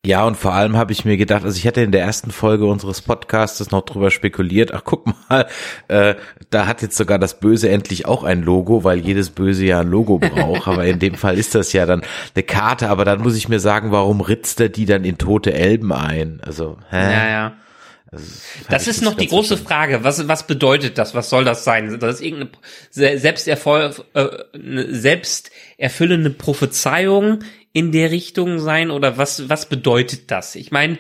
[0.03, 2.65] Ja, und vor allem habe ich mir gedacht, also ich hatte in der ersten Folge
[2.65, 5.45] unseres Podcasts noch drüber spekuliert, ach guck mal,
[5.89, 6.15] äh,
[6.49, 9.89] da hat jetzt sogar das Böse endlich auch ein Logo, weil jedes Böse ja ein
[9.89, 12.01] Logo braucht, aber in dem Fall ist das ja dann
[12.33, 15.53] eine Karte, aber dann muss ich mir sagen, warum ritzt er die dann in tote
[15.53, 16.41] Elben ein?
[16.43, 16.97] Also, hä?
[16.97, 17.53] Ja, ja.
[18.11, 18.25] Also,
[18.69, 20.03] das ist noch die große Frage.
[20.03, 21.15] Was, was bedeutet das?
[21.15, 21.97] Was soll das sein?
[21.99, 22.49] Das ist irgendeine
[23.17, 27.39] selbstervoll, äh, eine selbsterfüllende Prophezeiung
[27.73, 30.55] in der Richtung sein oder was, was bedeutet das?
[30.55, 30.97] Ich meine,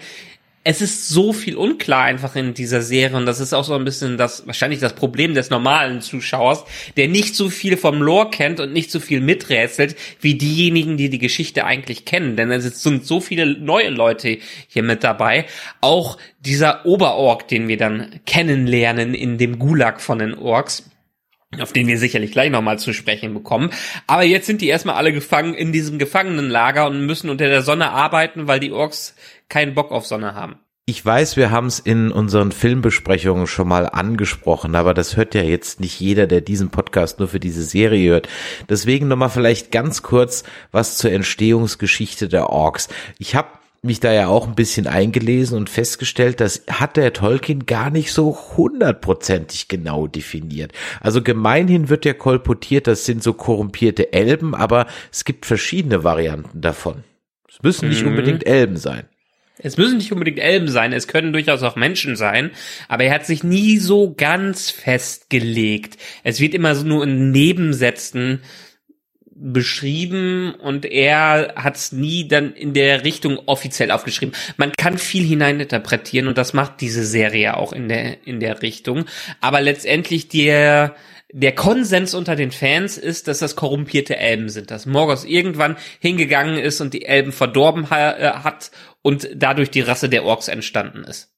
[0.63, 3.83] es ist so viel unklar einfach in dieser Serie und das ist auch so ein
[3.83, 6.65] bisschen das wahrscheinlich das Problem des normalen Zuschauers,
[6.97, 11.09] der nicht so viel vom Lore kennt und nicht so viel miträtselt wie diejenigen, die
[11.09, 15.45] die Geschichte eigentlich kennen, denn es sind so viele neue Leute hier mit dabei.
[15.81, 20.90] Auch dieser Oberorg, den wir dann kennenlernen in dem Gulag von den Orks
[21.59, 23.71] auf den wir sicherlich gleich nochmal zu sprechen bekommen.
[24.07, 27.91] Aber jetzt sind die erstmal alle gefangen in diesem Gefangenenlager und müssen unter der Sonne
[27.91, 29.15] arbeiten, weil die Orks
[29.49, 30.55] keinen Bock auf Sonne haben.
[30.87, 35.43] Ich weiß, wir haben es in unseren Filmbesprechungen schon mal angesprochen, aber das hört ja
[35.43, 38.27] jetzt nicht jeder, der diesen Podcast nur für diese Serie hört.
[38.67, 42.89] Deswegen nochmal vielleicht ganz kurz was zur Entstehungsgeschichte der Orks.
[43.19, 43.49] Ich habe
[43.83, 48.13] mich da ja auch ein bisschen eingelesen und festgestellt, das hat der Tolkien gar nicht
[48.13, 50.71] so hundertprozentig genau definiert.
[50.99, 56.61] Also gemeinhin wird ja kolportiert, das sind so korrumpierte Elben, aber es gibt verschiedene Varianten
[56.61, 57.03] davon.
[57.49, 58.09] Es müssen nicht mhm.
[58.09, 59.05] unbedingt Elben sein.
[59.63, 62.51] Es müssen nicht unbedingt Elben sein, es können durchaus auch Menschen sein,
[62.87, 65.97] aber er hat sich nie so ganz festgelegt.
[66.23, 68.41] Es wird immer so nur in Nebensätzen
[69.41, 74.35] beschrieben und er hat es nie dann in der Richtung offiziell aufgeschrieben.
[74.57, 79.05] Man kann viel hineininterpretieren und das macht diese Serie auch in der in der Richtung,
[79.39, 80.95] aber letztendlich der
[81.33, 86.57] der Konsens unter den Fans ist, dass das korrumpierte Elben sind, dass Morgoth irgendwann hingegangen
[86.57, 88.69] ist und die Elben verdorben ha äh, hat
[89.01, 91.33] und dadurch die Rasse der Orks entstanden ist.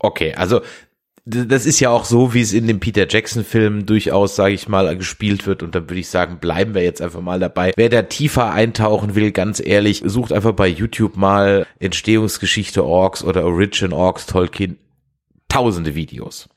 [0.00, 0.62] Okay, also
[1.28, 4.66] das ist ja auch so, wie es in dem Peter Jackson Film durchaus, sage ich
[4.66, 5.62] mal, gespielt wird.
[5.62, 7.72] Und dann würde ich sagen, bleiben wir jetzt einfach mal dabei.
[7.76, 13.44] Wer da tiefer eintauchen will, ganz ehrlich, sucht einfach bei YouTube mal Entstehungsgeschichte Orks oder
[13.44, 14.78] Origin Orks Tolkien.
[15.48, 16.48] Tausende Videos.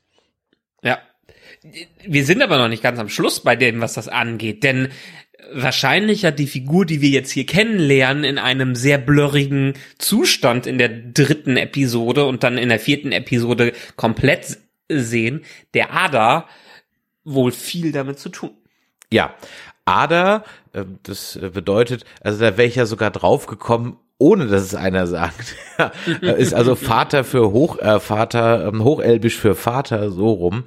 [0.82, 0.98] Ja.
[2.06, 4.88] Wir sind aber noch nicht ganz am Schluss bei dem, was das angeht, denn
[5.54, 10.78] wahrscheinlich hat die Figur, die wir jetzt hier kennenlernen, in einem sehr blurrigen Zustand in
[10.78, 16.48] der dritten Episode und dann in der vierten Episode komplett sehen, der Ada
[17.24, 18.50] wohl viel damit zu tun.
[19.10, 19.34] Ja,
[19.84, 24.74] Ada, ähm, das bedeutet, also da wäre ich ja sogar drauf gekommen, ohne dass es
[24.74, 25.56] einer sagt.
[26.20, 30.64] ist also Vater für Hoch, äh, Vater, ähm, Hochelbisch für Vater, so rum.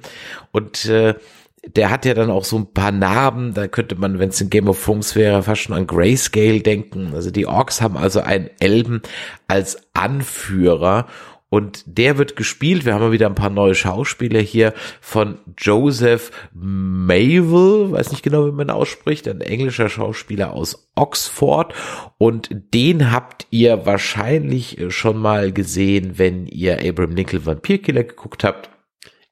[0.52, 1.14] Und äh,
[1.64, 4.50] der hat ja dann auch so ein paar Narben, da könnte man, wenn es in
[4.50, 7.12] Game of Thrones wäre, fast schon an Grayscale denken.
[7.14, 9.02] Also die Orks haben also einen Elben
[9.48, 11.06] als Anführer
[11.48, 16.32] und der wird gespielt, wir haben ja wieder ein paar neue Schauspieler hier, von Joseph
[16.52, 21.72] Mayville, weiß nicht genau, wie man ausspricht, ein englischer Schauspieler aus Oxford.
[22.18, 28.68] Und den habt ihr wahrscheinlich schon mal gesehen, wenn ihr Abraham Lincoln Vampirkiller geguckt habt.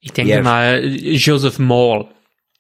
[0.05, 0.43] Ich denke ja.
[0.43, 2.09] mal Joseph Maul.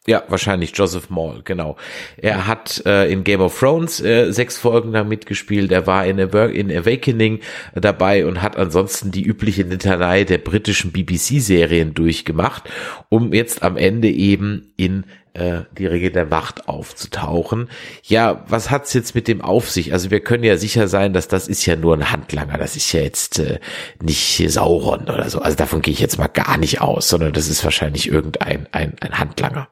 [0.07, 1.77] Ja, wahrscheinlich Joseph Maul, genau.
[2.17, 5.71] Er hat äh, in Game of Thrones äh, sechs Folgen da mitgespielt.
[5.71, 7.41] Er war in, in Awakening
[7.75, 12.65] dabei und hat ansonsten die übliche Litanei der britischen BBC-Serien durchgemacht,
[13.11, 17.69] um jetzt am Ende eben in äh, die Regel der Macht aufzutauchen.
[18.03, 19.93] Ja, was hat's jetzt mit dem auf sich?
[19.93, 22.57] Also wir können ja sicher sein, dass das ist ja nur ein Handlanger.
[22.57, 23.59] Das ist ja jetzt äh,
[24.01, 25.41] nicht Sauron oder so.
[25.41, 28.95] Also davon gehe ich jetzt mal gar nicht aus, sondern das ist wahrscheinlich irgendein ein,
[29.01, 29.69] ein Handlanger.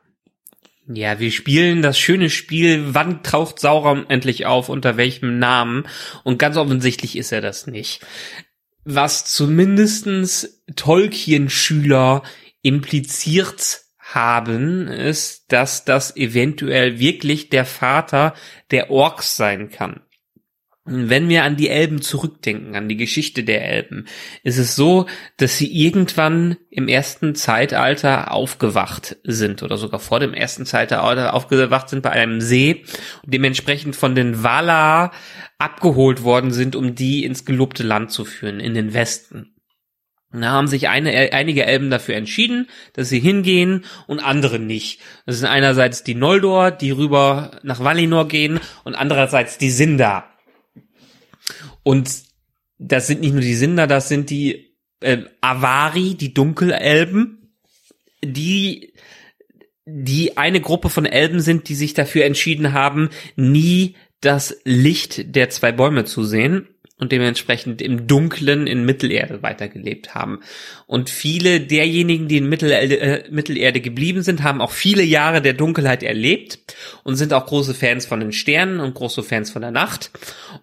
[0.89, 5.85] Ja, wir spielen das schöne Spiel, wann taucht Sauron endlich auf, unter welchem Namen?
[6.25, 8.01] Und ganz offensichtlich ist er das nicht.
[8.85, 12.25] Was zumindestens Tolkien-Schüler
[12.63, 13.83] impliziert
[14.15, 18.35] haben, ist, dass das eventuell wirklich der Vater
[18.71, 20.01] der Orks sein kann.
[20.85, 24.07] Wenn wir an die Elben zurückdenken, an die Geschichte der Elben,
[24.43, 30.35] ist es so, dass sie irgendwann im ersten Zeitalter aufgewacht sind oder sogar vor dem
[30.35, 32.85] ersten Zeitalter aufgewacht sind bei einem See
[33.23, 35.13] und dementsprechend von den Valar
[35.59, 39.55] abgeholt worden sind, um die ins gelobte Land zu führen, in den Westen.
[40.33, 45.01] Da haben sich eine, einige Elben dafür entschieden, dass sie hingehen und andere nicht.
[45.27, 50.33] Das sind einerseits die Noldor, die rüber nach Valinor gehen und andererseits die Sindar
[51.83, 52.11] und
[52.79, 57.55] das sind nicht nur die Sinder, das sind die äh, Avari, die Dunkelelben,
[58.25, 58.93] die
[59.85, 65.51] die eine Gruppe von Elben sind, die sich dafür entschieden haben, nie das Licht der
[65.51, 66.69] zwei Bäume zu sehen
[67.03, 70.39] und dementsprechend im Dunklen in Mittelerde weitergelebt haben.
[70.87, 75.55] Und viele derjenigen, die in Mittelerde, äh, Mittelerde geblieben sind, haben auch viele Jahre der
[75.55, 76.61] Dunkelheit erlebt
[77.03, 80.13] und sind auch große Fans von den Sternen und große Fans von der Nacht.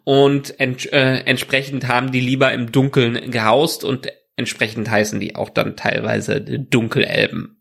[0.06, 5.50] Und ent, äh, entsprechend haben die lieber im Dunkeln gehaust und entsprechend heißen die auch
[5.50, 7.58] dann teilweise Dunkelelben.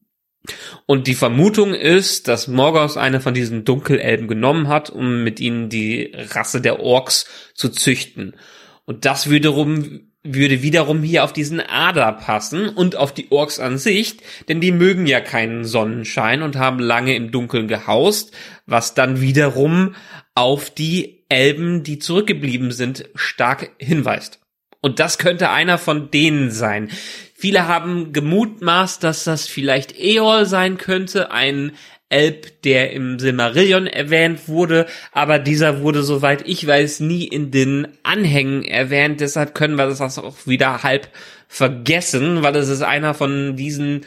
[0.87, 5.69] Und die Vermutung ist, dass Morgoth eine von diesen Dunkelelben genommen hat, um mit ihnen
[5.69, 8.37] die Rasse der Orks zu züchten.
[8.89, 13.77] Und das wiederum würde wiederum hier auf diesen Ader passen und auf die Orks an
[13.77, 14.17] sich,
[14.49, 18.33] denn die mögen ja keinen Sonnenschein und haben lange im Dunkeln gehaust,
[18.65, 19.95] was dann wiederum
[20.35, 24.41] auf die Elben, die zurückgeblieben sind, stark hinweist.
[24.81, 26.89] Und das könnte einer von denen sein.
[27.35, 31.73] Viele haben gemutmaßt, dass das vielleicht Eol sein könnte, ein
[32.09, 37.89] Elb, der im Silmarillion erwähnt wurde, aber dieser wurde, soweit ich weiß, nie in den
[38.03, 39.21] Anhängen erwähnt.
[39.21, 41.09] Deshalb können wir das auch wieder halb
[41.49, 44.07] vergessen, weil es ist einer von diesen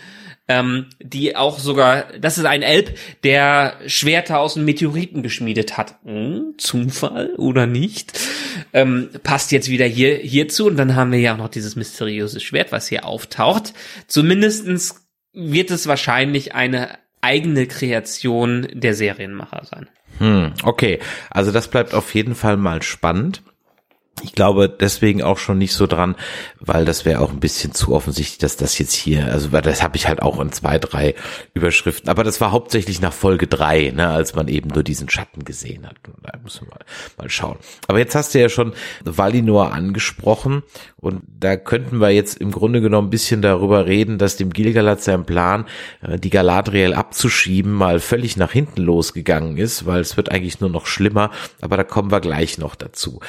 [0.51, 5.95] ähm, die auch sogar, das ist ein Elb, der Schwerter aus den Meteoriten geschmiedet hat.
[6.03, 8.19] Hm, Zufall oder nicht?
[8.73, 12.41] Ähm, passt jetzt wieder hier hierzu und dann haben wir ja auch noch dieses mysteriöse
[12.41, 13.73] Schwert, was hier auftaucht.
[14.07, 16.89] Zumindestens wird es wahrscheinlich eine
[17.21, 19.89] eigene Kreation der Serienmacher sein.
[20.17, 23.43] Hm, okay, also das bleibt auf jeden Fall mal spannend.
[24.23, 26.15] Ich glaube deswegen auch schon nicht so dran,
[26.59, 29.97] weil das wäre auch ein bisschen zu offensichtlich, dass das jetzt hier, also das habe
[29.97, 31.15] ich halt auch in zwei, drei
[31.53, 35.43] Überschriften, aber das war hauptsächlich nach Folge drei, ne, als man eben nur diesen Schatten
[35.43, 35.95] gesehen hat.
[36.21, 36.85] Da müssen wir mal,
[37.17, 37.57] mal schauen.
[37.87, 40.61] Aber jetzt hast du ja schon Valinor angesprochen
[40.97, 45.01] und da könnten wir jetzt im Grunde genommen ein bisschen darüber reden, dass dem Gilgalad
[45.01, 45.65] sein Plan,
[46.01, 50.69] äh, die Galadriel abzuschieben, mal völlig nach hinten losgegangen ist, weil es wird eigentlich nur
[50.69, 53.19] noch schlimmer, aber da kommen wir gleich noch dazu.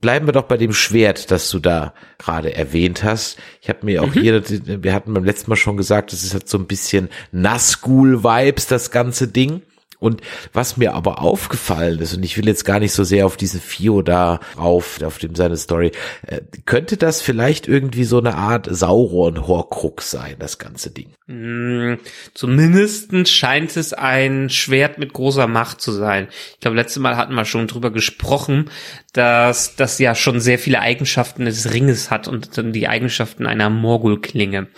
[0.00, 3.38] Bleiben wir doch bei dem Schwert, das du da gerade erwähnt hast.
[3.60, 4.20] Ich habe mir auch mhm.
[4.20, 4.42] hier,
[4.82, 8.90] wir hatten beim letzten Mal schon gesagt, das ist halt so ein bisschen Nazgul-Vibes, das
[8.90, 9.62] ganze Ding.
[10.00, 13.36] Und was mir aber aufgefallen ist, und ich will jetzt gar nicht so sehr auf
[13.36, 15.92] diese Fio da rauf, auf dem seine Story,
[16.26, 21.10] äh, könnte das vielleicht irgendwie so eine Art Sauron-Horcrux sein, das ganze Ding?
[21.26, 21.94] Mm,
[22.34, 26.28] zumindest scheint es ein Schwert mit großer Macht zu sein.
[26.54, 28.70] Ich glaube, letztes Mal hatten wir schon drüber gesprochen,
[29.12, 33.68] dass das ja schon sehr viele Eigenschaften des Ringes hat und dann die Eigenschaften einer
[33.68, 34.68] Morgul-Klinge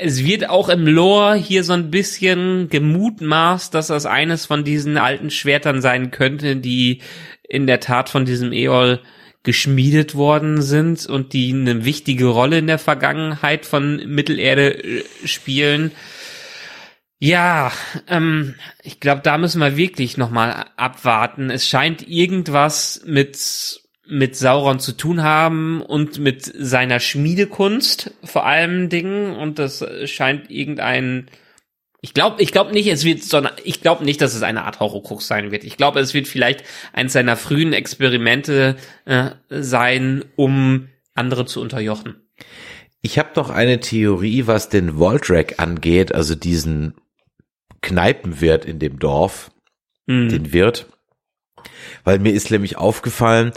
[0.00, 4.96] es wird auch im Lore hier so ein bisschen gemutmaßt, dass das eines von diesen
[4.96, 7.00] alten Schwertern sein könnte, die
[7.48, 9.00] in der Tat von diesem Eol
[9.42, 15.92] geschmiedet worden sind und die eine wichtige Rolle in der Vergangenheit von Mittelerde äh, spielen.
[17.18, 17.70] Ja,
[18.08, 21.50] ähm, ich glaube, da müssen wir wirklich nochmal abwarten.
[21.50, 28.88] Es scheint irgendwas mit mit Sauron zu tun haben und mit seiner Schmiedekunst vor allem
[28.88, 31.28] Dingen und das scheint irgendein
[32.04, 34.78] ich glaube, ich glaube nicht, es wird, sondern ich glaube nicht, dass es eine Art
[34.78, 35.64] Horrorkrux sein wird.
[35.64, 36.62] Ich glaube, es wird vielleicht
[36.92, 42.16] eins seiner frühen Experimente äh, sein, um andere zu unterjochen.
[43.00, 46.92] Ich habe doch eine Theorie, was den Voldrack angeht, also diesen
[47.80, 49.50] Kneipenwirt in dem Dorf,
[50.04, 50.28] mhm.
[50.28, 50.84] den Wirt,
[52.04, 53.52] weil mir ist nämlich aufgefallen,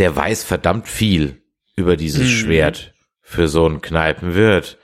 [0.00, 1.42] der weiß verdammt viel
[1.76, 2.32] über dieses mhm.
[2.32, 4.78] Schwert für so einen Kneipenwirt.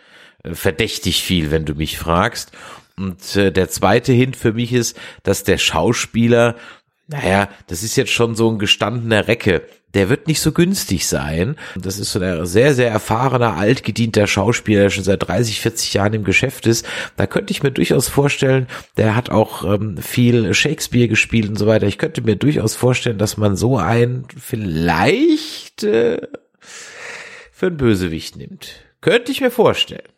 [0.45, 2.53] Äh, verdächtig viel, wenn du mich fragst.
[2.99, 6.57] Und äh, der zweite Hint für mich ist, dass der Schauspieler,
[7.09, 9.63] naja, das ist jetzt schon so ein gestandener Recke.
[9.95, 11.57] Der wird nicht so günstig sein.
[11.77, 16.15] Das ist so ein sehr, sehr erfahrener, altgedienter Schauspieler, der schon seit 30, 40 Jahren
[16.15, 16.85] im Geschäft ist.
[17.17, 18.67] Da könnte ich mir durchaus vorstellen,
[18.97, 21.87] der hat auch ähm, viel Shakespeare gespielt und so weiter.
[21.87, 26.21] Ich könnte mir durchaus vorstellen, dass man so einen vielleicht äh,
[27.53, 28.81] für einen Bösewicht nimmt.
[29.01, 30.09] Könnte ich mir vorstellen.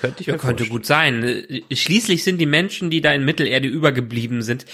[0.00, 1.46] Könnte ich mir ja, könnte gut sein.
[1.70, 4.64] Schließlich sind die Menschen, die da in Mittelerde übergeblieben sind,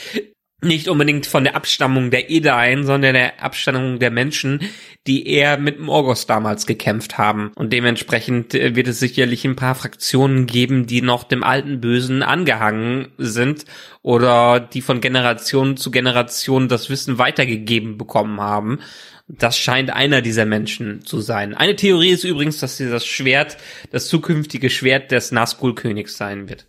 [0.63, 4.61] nicht unbedingt von der Abstammung der Edain, sondern der Abstammung der Menschen,
[5.07, 7.53] die eher mit Morgos damals gekämpft haben.
[7.57, 12.23] Und dementsprechend äh, wird es sicherlich ein paar Fraktionen geben, die noch dem alten Bösen
[12.23, 13.67] angehangen sind
[14.03, 18.81] oder die von Generation zu Generation das Wissen weitergegeben bekommen haben.
[19.29, 21.53] Das scheint einer dieser Menschen zu sein.
[21.53, 23.59] Eine Theorie ist übrigens, dass das Schwert
[23.91, 26.67] das zukünftige Schwert des Nazgul-Königs sein wird.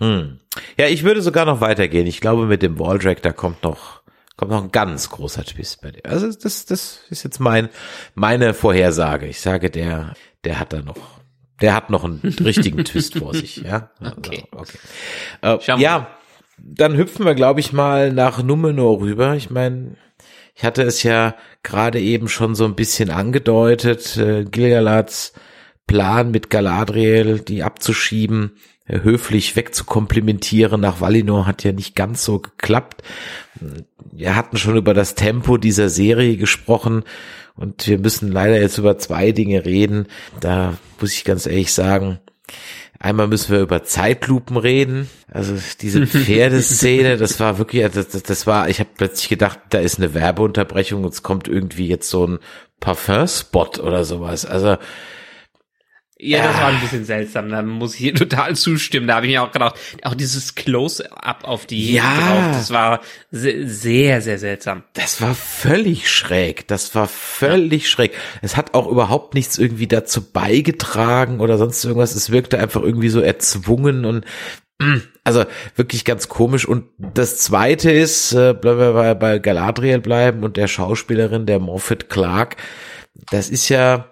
[0.00, 0.40] Hm.
[0.76, 2.06] Ja, ich würde sogar noch weitergehen.
[2.06, 4.02] Ich glaube, mit dem Balldrag, da kommt noch,
[4.36, 6.04] kommt noch ein ganz großer Twist bei dir.
[6.04, 7.68] Also das, das ist jetzt mein,
[8.14, 9.26] meine Vorhersage.
[9.26, 11.20] Ich sage, der, der hat da noch,
[11.60, 13.58] der hat noch einen richtigen Twist vor sich.
[13.58, 14.44] Ja, okay.
[14.50, 14.72] Also,
[15.42, 15.72] okay.
[15.72, 16.08] Äh, ja,
[16.58, 19.34] dann hüpfen wir, glaube ich, mal nach Numenor rüber.
[19.36, 19.96] Ich meine,
[20.54, 24.16] ich hatte es ja gerade eben schon so ein bisschen angedeutet.
[24.16, 25.34] Äh, Gilgalads
[25.86, 28.52] Plan mit Galadriel, die abzuschieben,
[28.90, 33.02] höflich wegzukomplimentieren nach Valinor hat ja nicht ganz so geklappt.
[34.12, 37.04] Wir hatten schon über das Tempo dieser Serie gesprochen
[37.56, 40.06] und wir müssen leider jetzt über zwei Dinge reden.
[40.40, 42.18] Da muss ich ganz ehrlich sagen,
[43.02, 45.08] Einmal müssen wir über Zeitlupen reden.
[45.26, 49.96] Also diese Pferdeszene, das war wirklich, das, das, war, ich habe plötzlich gedacht, da ist
[49.96, 52.38] eine Werbeunterbrechung und es kommt irgendwie jetzt so ein
[52.78, 54.44] Parfum-Spot oder sowas.
[54.44, 54.76] Also
[56.22, 57.48] ja, das war ein bisschen seltsam.
[57.48, 59.06] Da muss ich hier total zustimmen.
[59.06, 62.02] Da habe ich mir auch gedacht, auch dieses Close-up auf die ja.
[62.02, 63.00] drauf, das war
[63.30, 64.82] sehr, sehr seltsam.
[64.92, 66.68] Das war völlig schräg.
[66.68, 67.88] Das war völlig ja.
[67.88, 68.12] schräg.
[68.42, 72.14] Es hat auch überhaupt nichts irgendwie dazu beigetragen oder sonst irgendwas.
[72.14, 74.24] Es wirkte einfach irgendwie so erzwungen und
[74.78, 75.44] mm, also
[75.76, 76.66] wirklich ganz komisch.
[76.66, 81.58] Und das zweite ist, äh, bleiben wir bei, bei Galadriel bleiben und der Schauspielerin, der
[81.60, 82.56] Moffat Clark.
[83.30, 84.10] Das ist ja,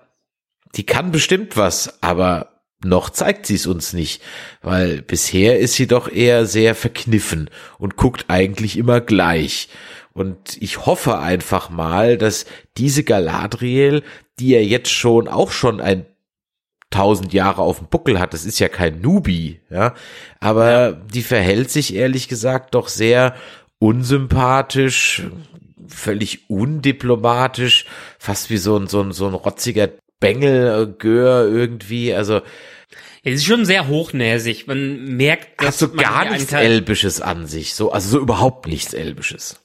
[0.75, 4.23] die kann bestimmt was, aber noch zeigt sie es uns nicht,
[4.63, 9.69] weil bisher ist sie doch eher sehr verkniffen und guckt eigentlich immer gleich.
[10.13, 12.47] Und ich hoffe einfach mal, dass
[12.77, 14.03] diese Galadriel,
[14.39, 16.07] die ja jetzt schon auch schon ein
[16.91, 19.95] tausend Jahre auf dem Buckel hat, das ist ja kein Nubi, ja,
[20.41, 20.93] aber ja.
[20.93, 23.35] die verhält sich ehrlich gesagt doch sehr
[23.79, 25.25] unsympathisch,
[25.87, 27.85] völlig undiplomatisch,
[28.19, 29.91] fast wie so ein, so ein, so ein rotziger
[30.21, 32.41] Bengel, äh, Gör irgendwie, also.
[33.25, 34.67] Es ist schon sehr hochnäsig.
[34.67, 38.95] Man merkt, dass hat so gar nichts Elbisches an sich, so, also so überhaupt nichts
[38.95, 39.61] Elbisches.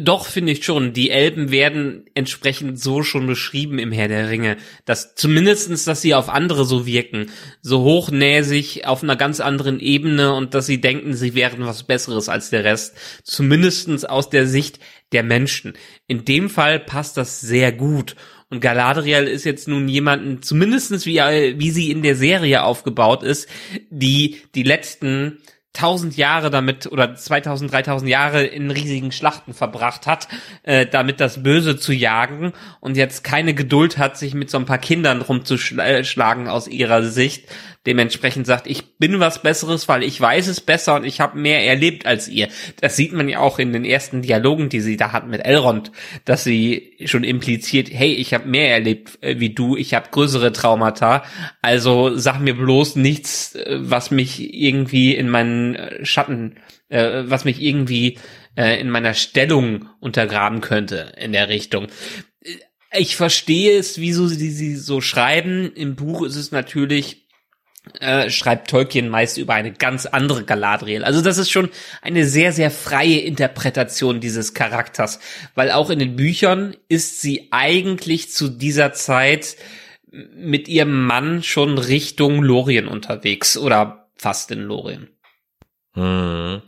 [0.00, 0.92] Doch, finde ich schon.
[0.92, 4.56] Die Elben werden entsprechend so schon beschrieben im Herr der Ringe.
[4.86, 7.30] Dass zumindestens, dass sie auf andere so wirken.
[7.60, 12.28] So hochnäsig, auf einer ganz anderen Ebene und dass sie denken, sie wären was Besseres
[12.28, 12.96] als der Rest.
[13.22, 14.80] Zumindestens aus der Sicht
[15.12, 15.74] der Menschen.
[16.08, 18.16] In dem Fall passt das sehr gut.
[18.52, 23.48] Und Galadriel ist jetzt nun jemanden, zumindestens wie, wie sie in der Serie aufgebaut ist,
[23.88, 25.38] die die letzten
[25.72, 30.28] tausend Jahre damit oder 2000, 3000 Jahre in riesigen Schlachten verbracht hat,
[30.64, 34.66] äh, damit das Böse zu jagen und jetzt keine Geduld hat, sich mit so ein
[34.66, 37.48] paar Kindern rumzuschlagen aus ihrer Sicht,
[37.86, 41.64] dementsprechend sagt, ich bin was Besseres, weil ich weiß es besser und ich habe mehr
[41.66, 42.48] erlebt als ihr.
[42.80, 45.90] Das sieht man ja auch in den ersten Dialogen, die sie da hat mit Elrond,
[46.24, 50.52] dass sie schon impliziert, hey, ich habe mehr erlebt äh, wie du, ich habe größere
[50.52, 51.24] Traumata,
[51.60, 56.56] also sag mir bloß nichts, äh, was mich irgendwie in meinen äh, Schatten,
[56.94, 58.18] was mich irgendwie
[58.54, 61.86] in meiner Stellung untergraben könnte in der Richtung
[62.94, 65.72] ich verstehe es, wieso sie sie so schreiben.
[65.74, 67.21] Im Buch ist es natürlich
[68.00, 71.04] äh, schreibt Tolkien meist über eine ganz andere Galadriel.
[71.04, 71.68] Also das ist schon
[72.00, 75.18] eine sehr, sehr freie Interpretation dieses Charakters,
[75.54, 79.56] weil auch in den Büchern ist sie eigentlich zu dieser Zeit
[80.12, 85.08] mit ihrem Mann schon Richtung Lorien unterwegs oder fast in Lorien.
[85.94, 86.62] Hm.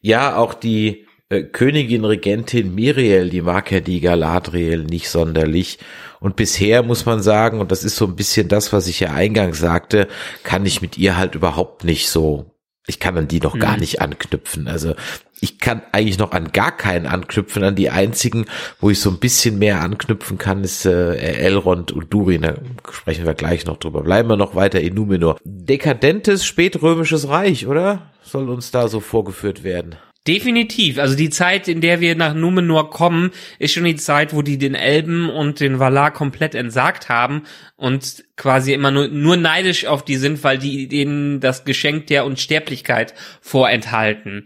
[0.00, 5.78] Ja, auch die äh, Königin Regentin Miriel, die mag ja die Galadriel nicht sonderlich.
[6.20, 9.12] Und bisher muss man sagen, und das ist so ein bisschen das, was ich ja
[9.12, 10.08] eingangs sagte,
[10.42, 12.46] kann ich mit ihr halt überhaupt nicht so,
[12.86, 13.60] ich kann an die noch mhm.
[13.60, 14.66] gar nicht anknüpfen.
[14.66, 14.94] Also
[15.40, 17.62] ich kann eigentlich noch an gar keinen anknüpfen.
[17.62, 18.46] An die einzigen,
[18.80, 22.42] wo ich so ein bisschen mehr anknüpfen kann, ist äh, Elrond und Durin.
[22.42, 22.56] Da
[22.90, 24.02] sprechen wir gleich noch drüber.
[24.02, 25.36] Bleiben wir noch weiter in Numenor.
[25.44, 28.10] Dekadentes spätrömisches Reich, oder?
[28.22, 29.96] Soll uns da so vorgeführt werden.
[30.28, 30.98] Definitiv.
[30.98, 34.58] Also die Zeit, in der wir nach Numenor kommen, ist schon die Zeit, wo die
[34.58, 37.44] den Elben und den Valar komplett entsagt haben
[37.76, 42.26] und quasi immer nur, nur neidisch auf die sind, weil die denen das Geschenk der
[42.26, 44.44] Unsterblichkeit vorenthalten.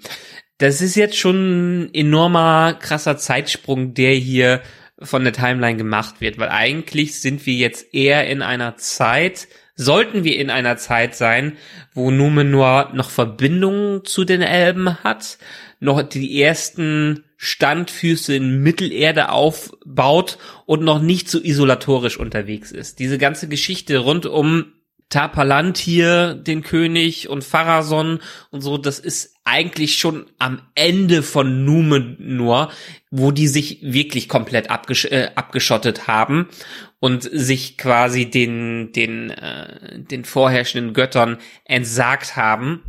[0.58, 4.62] Das ist jetzt schon ein enormer krasser Zeitsprung, der hier
[5.00, 10.22] von der Timeline gemacht wird, weil eigentlich sind wir jetzt eher in einer Zeit, sollten
[10.22, 11.56] wir in einer Zeit sein,
[11.92, 15.38] wo Numenor noch Verbindungen zu den Elben hat,
[15.82, 23.00] noch die ersten Standfüße in Mittelerde aufbaut und noch nicht so isolatorisch unterwegs ist.
[23.00, 24.66] Diese ganze Geschichte rund um
[25.08, 28.20] Tapalantir, den König und Pharason
[28.50, 32.70] und so, das ist eigentlich schon am Ende von Numenor,
[33.10, 36.48] wo die sich wirklich komplett abgesch äh, abgeschottet haben
[37.00, 42.82] und sich quasi den den äh, den vorherrschenden Göttern entsagt haben.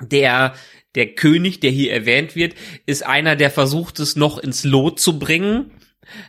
[0.00, 0.54] Der
[0.96, 2.54] der König, der hier erwähnt wird,
[2.86, 5.70] ist einer, der versucht es noch ins Lot zu bringen.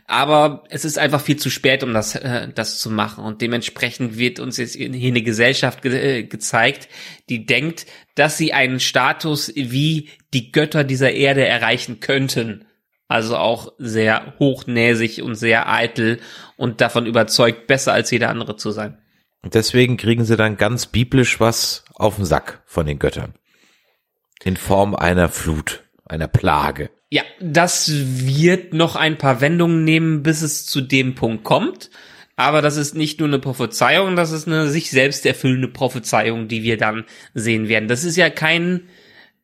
[0.06, 3.24] Aber es ist einfach viel zu spät, um das, äh, das zu machen.
[3.24, 6.88] Und dementsprechend wird uns jetzt hier eine Gesellschaft ge äh, gezeigt,
[7.28, 12.64] die denkt, dass sie einen Status wie die Götter dieser Erde erreichen könnten.
[13.06, 16.18] Also auch sehr hochnäsig und sehr eitel
[16.56, 18.98] und davon überzeugt, besser als jeder andere zu sein.
[19.44, 23.34] Deswegen kriegen sie dann ganz biblisch was auf den Sack von den Göttern
[24.44, 26.90] in Form einer Flut, einer Plage.
[27.10, 31.90] Ja, das wird noch ein paar Wendungen nehmen, bis es zu dem Punkt kommt.
[32.38, 36.62] aber das ist nicht nur eine Prophezeiung, das ist eine sich selbst erfüllende Prophezeiung, die
[36.62, 37.88] wir dann sehen werden.
[37.88, 38.82] Das ist ja kein,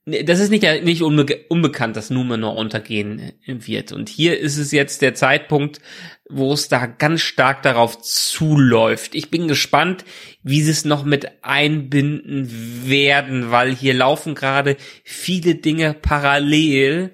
[0.06, 3.90] das ist nicht, nicht unbe unbekannt, dass Numenor untergehen wird.
[3.90, 5.80] Und hier ist es jetzt der Zeitpunkt,
[6.28, 9.14] wo es da ganz stark darauf zuläuft.
[9.14, 10.04] Ich bin gespannt,
[10.42, 12.48] wie sie es noch mit einbinden
[12.88, 17.12] werden, weil hier laufen gerade viele Dinge parallel,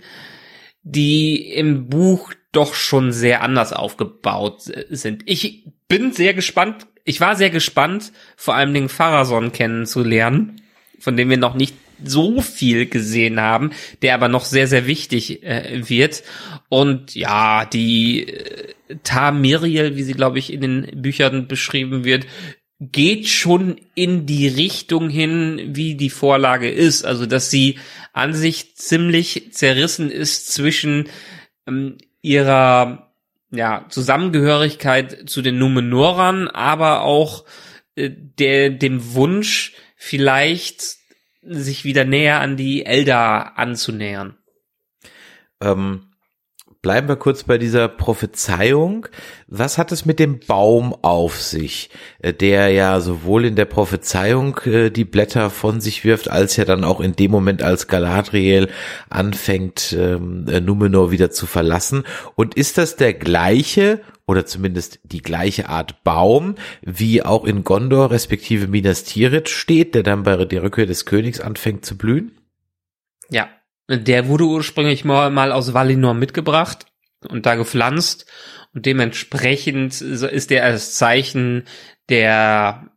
[0.82, 5.22] die im Buch doch schon sehr anders aufgebaut sind.
[5.26, 6.86] Ich bin sehr gespannt.
[7.04, 10.62] Ich war sehr gespannt, vor allem den Pharason kennenzulernen,
[10.98, 13.70] von dem wir noch nicht so viel gesehen haben,
[14.02, 16.22] der aber noch sehr, sehr wichtig äh, wird.
[16.68, 22.26] Und ja, die äh, Tamiriel, wie sie, glaube ich, in den Büchern beschrieben wird,
[22.80, 27.04] geht schon in die Richtung hin, wie die Vorlage ist.
[27.04, 27.78] Also, dass sie
[28.12, 31.08] an sich ziemlich zerrissen ist zwischen
[31.66, 33.12] ähm, ihrer
[33.50, 37.44] ja, Zusammengehörigkeit zu den Numenorern, aber auch
[37.96, 40.99] äh, der, dem Wunsch, vielleicht
[41.42, 44.36] sich wieder näher an die Elder anzunähern.
[45.60, 46.09] Ähm,
[46.82, 49.06] bleiben wir kurz bei dieser Prophezeiung.
[49.46, 54.58] Was hat es mit dem Baum auf sich, äh, der ja sowohl in der Prophezeiung
[54.64, 58.68] äh, die Blätter von sich wirft, als ja dann auch in dem Moment, als Galadriel
[59.10, 62.04] anfängt, ähm, äh, Numenor wieder zu verlassen?
[62.34, 68.10] Und ist das der gleiche oder zumindest die gleiche Art Baum, wie auch in Gondor
[68.10, 72.38] respektive Minas Tirith steht, der dann bei der Rückkehr des Königs anfängt zu blühen?
[73.28, 73.48] Ja,
[73.90, 76.86] der wurde ursprünglich mal, mal aus Valinor mitgebracht
[77.28, 78.26] und da gepflanzt
[78.72, 81.64] und dementsprechend ist der als Zeichen
[82.08, 82.90] der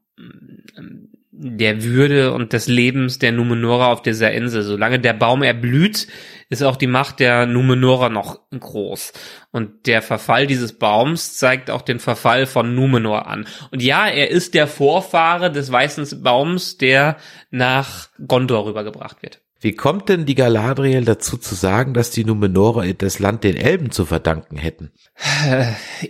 [1.36, 4.62] der Würde und des Lebens der Numenora auf dieser Insel.
[4.62, 6.08] Solange der Baum erblüht,
[6.50, 9.14] ist auch die Macht der Numenora noch groß.
[9.52, 13.46] Und der Verfall dieses Baums zeigt auch den Verfall von Numenor an.
[13.72, 17.18] Und ja, er ist der Vorfahre des weißen Baums, der
[17.50, 19.43] nach Gondor rübergebracht wird.
[19.64, 23.92] Wie kommt denn die Galadriel dazu zu sagen, dass die Numenorer das Land den Elben
[23.92, 24.92] zu verdanken hätten?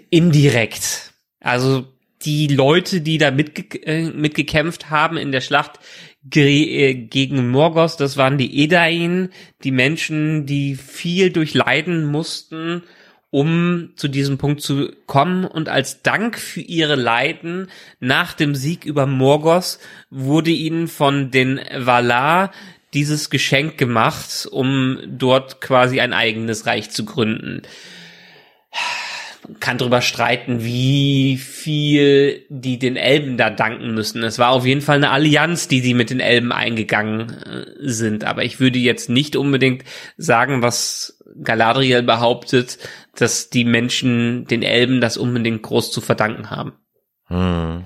[0.09, 1.13] Indirekt.
[1.39, 1.85] Also
[2.23, 5.79] die Leute, die da mitge äh, mitgekämpft haben in der Schlacht
[6.33, 9.29] äh, gegen Morgos, das waren die Edain,
[9.63, 12.81] die Menschen, die viel durchleiden mussten,
[13.29, 15.45] um zu diesem Punkt zu kommen.
[15.45, 17.67] Und als Dank für ihre Leiden
[17.99, 19.77] nach dem Sieg über Morgos
[20.09, 22.51] wurde ihnen von den Valar
[22.93, 27.63] dieses Geschenk gemacht, um dort quasi ein eigenes Reich zu gründen.
[29.47, 34.23] Man kann drüber streiten, wie viel die den Elben da danken müssen.
[34.23, 38.23] Es war auf jeden Fall eine Allianz, die sie mit den Elben eingegangen äh, sind.
[38.23, 39.83] Aber ich würde jetzt nicht unbedingt
[40.15, 42.77] sagen, was Galadriel behauptet,
[43.15, 46.73] dass die Menschen den Elben das unbedingt groß zu verdanken haben.
[47.27, 47.85] Hm.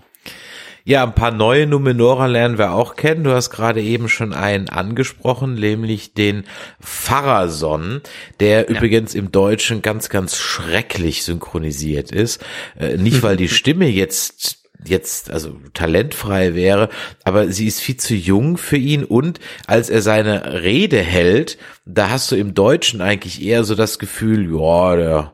[0.87, 3.25] Ja, ein paar neue Numenorer lernen wir auch kennen.
[3.25, 6.45] Du hast gerade eben schon einen angesprochen, nämlich den
[6.79, 7.99] Pharason,
[8.39, 8.67] der ja.
[8.67, 12.41] übrigens im Deutschen ganz, ganz schrecklich synchronisiert ist.
[12.79, 16.87] Äh, nicht, weil die Stimme jetzt jetzt also talentfrei wäre,
[17.25, 22.11] aber sie ist viel zu jung für ihn und als er seine Rede hält, da
[22.11, 25.33] hast du im Deutschen eigentlich eher so das Gefühl, ja, der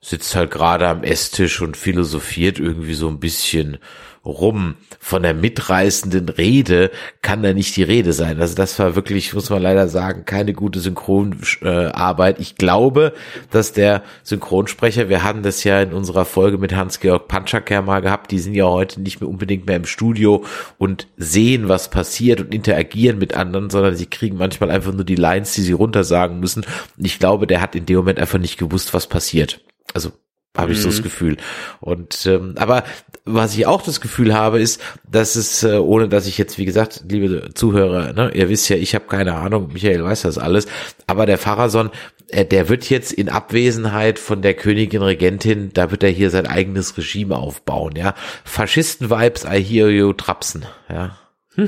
[0.00, 3.78] sitzt halt gerade am Esstisch und philosophiert irgendwie so ein bisschen
[4.24, 4.74] rum.
[5.00, 6.90] Von der mitreißenden Rede
[7.22, 8.40] kann da nicht die Rede sein.
[8.40, 12.38] Also das war wirklich, muss man leider sagen, keine gute Synchronarbeit.
[12.38, 13.12] Ich glaube,
[13.50, 18.30] dass der Synchronsprecher, wir hatten das ja in unserer Folge mit Hans-Georg Panchaker mal gehabt,
[18.30, 20.44] die sind ja heute nicht mehr unbedingt mehr im Studio
[20.76, 25.16] und sehen, was passiert und interagieren mit anderen, sondern sie kriegen manchmal einfach nur die
[25.16, 26.64] Lines, die sie runtersagen müssen.
[26.96, 29.60] Und ich glaube, der hat in dem Moment einfach nicht gewusst, was passiert.
[29.98, 30.12] Also
[30.56, 30.82] habe ich mhm.
[30.82, 31.02] so das mhm.
[31.02, 31.36] Gefühl.
[31.80, 32.84] Und ähm, aber
[33.24, 34.80] was ich auch das Gefühl habe, ist,
[35.10, 38.76] dass es, äh, ohne dass ich jetzt, wie gesagt, liebe Zuhörer, ne, ihr wisst ja,
[38.76, 40.68] ich habe keine Ahnung, Michael weiß das alles,
[41.08, 41.90] aber der Pharason,
[42.28, 46.46] äh, der wird jetzt in Abwesenheit von der Königin Regentin, da wird er hier sein
[46.46, 48.14] eigenes Regime aufbauen, ja.
[48.44, 51.18] Faschisten-Vibes, I hear you, Trapsen, ja.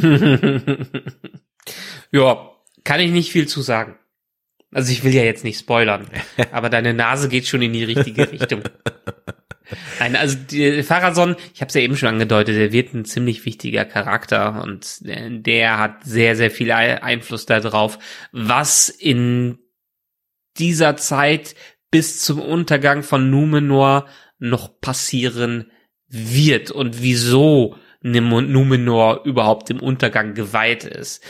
[2.12, 2.50] ja,
[2.84, 3.96] kann ich nicht viel zu sagen.
[4.72, 6.06] Also ich will ja jetzt nicht spoilern,
[6.52, 8.62] aber deine Nase geht schon in die richtige Richtung.
[9.98, 13.44] Nein, also die, Pharason, ich habe es ja eben schon angedeutet, der wird ein ziemlich
[13.44, 17.98] wichtiger Charakter und der hat sehr, sehr viel Einfluss darauf,
[18.32, 19.58] was in
[20.58, 21.54] dieser Zeit
[21.90, 24.06] bis zum Untergang von Numenor
[24.38, 25.70] noch passieren
[26.08, 31.22] wird und wieso Numenor überhaupt dem Untergang geweiht ist.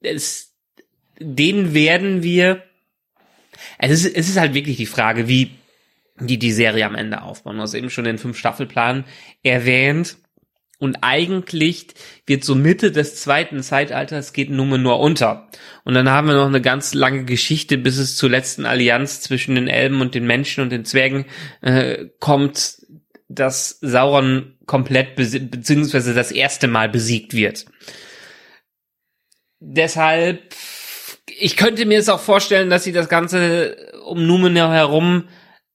[0.00, 0.56] Es,
[1.18, 2.62] den werden wir
[3.78, 5.50] es ist, es ist halt wirklich die Frage, wie
[6.18, 7.60] die die Serie am Ende aufbauen.
[7.60, 9.04] Also eben schon den fünf Staffelplan
[9.42, 10.16] erwähnt.
[10.78, 11.88] Und eigentlich
[12.26, 15.48] wird so Mitte des zweiten Zeitalters geht Numenor unter.
[15.84, 19.54] Und dann haben wir noch eine ganz lange Geschichte, bis es zur letzten Allianz zwischen
[19.54, 21.24] den Elben und den Menschen und den Zwergen
[21.62, 22.82] äh, kommt,
[23.28, 27.64] dass Sauron komplett beziehungsweise das erste Mal besiegt wird.
[29.60, 30.54] Deshalb,
[31.38, 33.76] ich könnte mir es auch vorstellen, dass sie das Ganze
[34.06, 35.24] um Numenor herum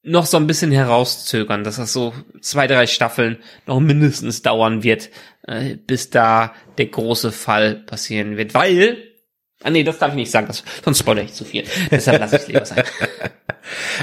[0.03, 3.37] noch so ein bisschen herauszögern, dass das so zwei, drei Staffeln
[3.67, 5.09] noch mindestens dauern wird,
[5.47, 8.55] äh, bis da der große Fall passieren wird.
[8.55, 8.97] Weil,
[9.61, 10.51] ah nee, das darf ich nicht sagen,
[10.83, 11.65] sonst spoilere ich zu viel.
[11.91, 12.83] Deshalb lasse ich es lieber sein.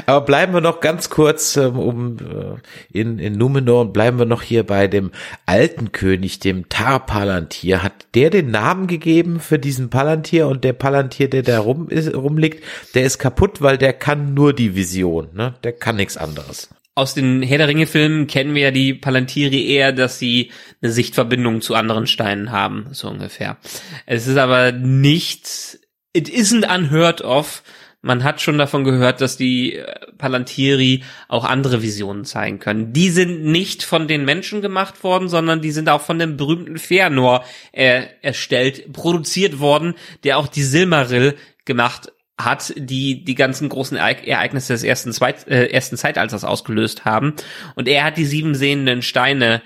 [0.06, 4.26] Aber bleiben wir noch ganz kurz ähm, um äh, in, in Numenor und bleiben wir
[4.26, 5.10] noch hier bei dem
[5.46, 7.82] alten König, dem Tar Palantir.
[7.82, 12.14] Hat der den Namen gegeben für diesen Palantir und der Palantir, der da rum ist,
[12.14, 15.54] rumliegt, der ist kaputt, weil der kann nur die Vision, ne?
[15.64, 16.68] Der kann nichts anderes.
[16.98, 20.50] Aus den Herr der Ringe Filmen kennen wir ja die Palantiri eher, dass sie
[20.82, 23.56] eine Sichtverbindung zu anderen Steinen haben, so ungefähr.
[24.04, 25.78] Es ist aber nicht,
[26.12, 27.62] it isn't unheard of,
[28.00, 32.92] man hat schon davon gehört, dass die äh, Palantieri auch andere Visionen zeigen können.
[32.92, 36.76] Die sind nicht von den Menschen gemacht worden, sondern die sind auch von dem berühmten
[36.76, 37.42] Fëanor
[37.72, 39.94] äh, erstellt, produziert worden,
[40.24, 45.66] der auch die Silmaril gemacht hat, die die ganzen großen Ereignisse des ersten, Zweit, äh,
[45.66, 47.34] ersten Zeitalters ausgelöst haben.
[47.74, 49.60] Und er hat die sieben sehenden Steine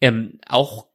[0.00, 0.86] ähm, auch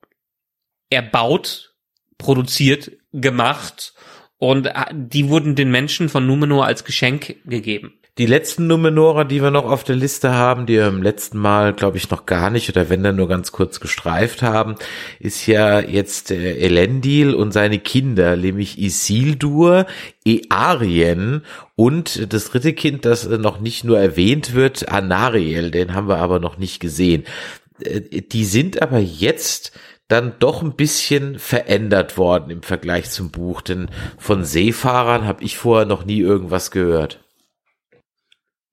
[0.90, 1.76] erbaut,
[2.18, 3.94] produziert, gemacht
[4.38, 7.94] und äh, die wurden den Menschen von Numenor als Geschenk gegeben.
[8.18, 11.74] Die letzten Numenorer, die wir noch auf der Liste haben, die wir im letzten Mal,
[11.74, 14.74] glaube ich, noch gar nicht oder wenn dann nur ganz kurz gestreift haben,
[15.20, 19.86] ist ja jetzt äh, Elendil und seine Kinder, nämlich Isildur,
[20.26, 21.44] Earien
[21.76, 26.40] und das dritte Kind, das noch nicht nur erwähnt wird, Anariel, den haben wir aber
[26.40, 27.24] noch nicht gesehen.
[27.84, 29.74] Äh, die sind aber jetzt
[30.08, 35.58] dann doch ein bisschen verändert worden im Vergleich zum Buch, denn von Seefahrern habe ich
[35.58, 37.20] vorher noch nie irgendwas gehört.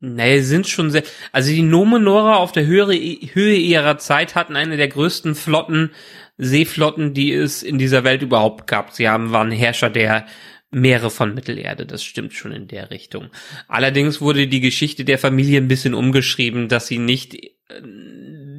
[0.01, 2.95] Nee, sind schon sehr, also die Nomenora auf der Höhe,
[3.33, 5.93] Höhe ihrer Zeit hatten eine der größten Flotten,
[6.37, 8.93] Seeflotten, die es in dieser Welt überhaupt gab.
[8.93, 10.27] Sie haben, waren Herrscher der
[10.71, 13.31] Meere von Mittelerde, das stimmt schon in der Richtung.
[13.69, 17.49] Allerdings wurde die Geschichte der Familie ein bisschen umgeschrieben, dass sie nicht äh,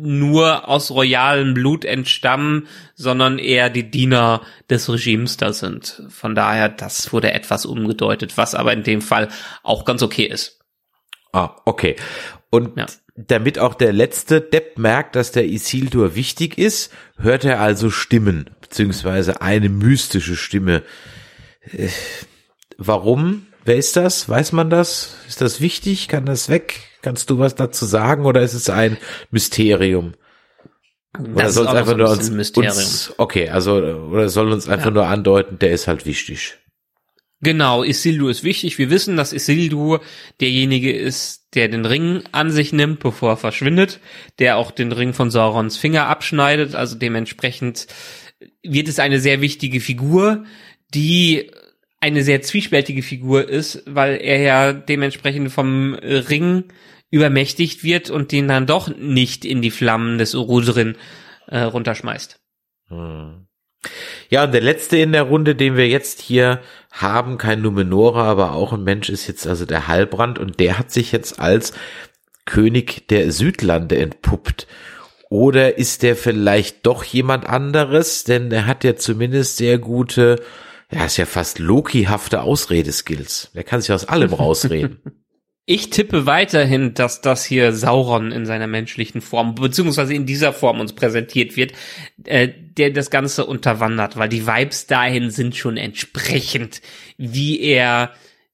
[0.05, 6.03] nur aus royalem Blut entstammen, sondern eher die Diener des Regimes da sind.
[6.09, 9.29] Von daher, das wurde etwas umgedeutet, was aber in dem Fall
[9.63, 10.59] auch ganz okay ist.
[11.33, 11.95] Ah, okay.
[12.49, 12.85] Und ja.
[13.15, 18.49] damit auch der letzte Depp merkt, dass der Isildur wichtig ist, hört er also Stimmen,
[18.61, 20.83] beziehungsweise eine mystische Stimme.
[21.71, 21.89] Äh,
[22.77, 23.47] warum?
[23.65, 24.29] Wer ist das?
[24.29, 25.17] Weiß man das?
[25.27, 26.07] Ist das wichtig?
[26.07, 26.83] Kann das weg?
[27.05, 28.97] Kannst du was dazu sagen oder ist es ein
[29.29, 30.15] Mysterium?
[31.19, 34.91] Oder das soll es einfach nur uns, uns, okay, also oder soll uns einfach ja.
[34.91, 36.55] nur andeuten, der ist halt wichtig.
[37.41, 38.79] Genau, Isildur ist wichtig.
[38.79, 40.01] Wir wissen, dass Isildur
[40.41, 43.99] derjenige ist, der den Ring an sich nimmt, bevor er verschwindet,
[44.39, 46.73] der auch den Ring von Saurons Finger abschneidet.
[46.73, 47.85] Also dementsprechend
[48.63, 50.43] wird es eine sehr wichtige Figur,
[50.91, 51.51] die
[51.99, 56.65] eine sehr zwiespältige Figur ist, weil er ja dementsprechend vom Ring
[57.11, 60.97] übermächtigt wird und den dann doch nicht in die Flammen des Urudrin
[61.47, 62.39] äh, runterschmeißt.
[62.89, 63.47] Hm.
[64.29, 68.53] Ja, und der letzte in der Runde, den wir jetzt hier haben, kein Numenora, aber
[68.53, 71.73] auch ein Mensch ist jetzt also der Halbrand und der hat sich jetzt als
[72.45, 74.67] König der Südlande entpuppt.
[75.29, 78.23] Oder ist der vielleicht doch jemand anderes?
[78.23, 80.37] Denn er hat ja zumindest sehr gute,
[80.91, 83.51] ja, ist ja fast Loki-hafte Ausredeskills.
[83.53, 85.24] Der kann sich aus allem rausreden.
[85.67, 90.79] Ich tippe weiterhin, dass das hier Sauron in seiner menschlichen Form, beziehungsweise in dieser Form
[90.79, 91.73] uns präsentiert wird,
[92.23, 96.81] äh, der das Ganze unterwandert, weil die Vibes dahin sind schon entsprechend,
[97.17, 98.11] wie er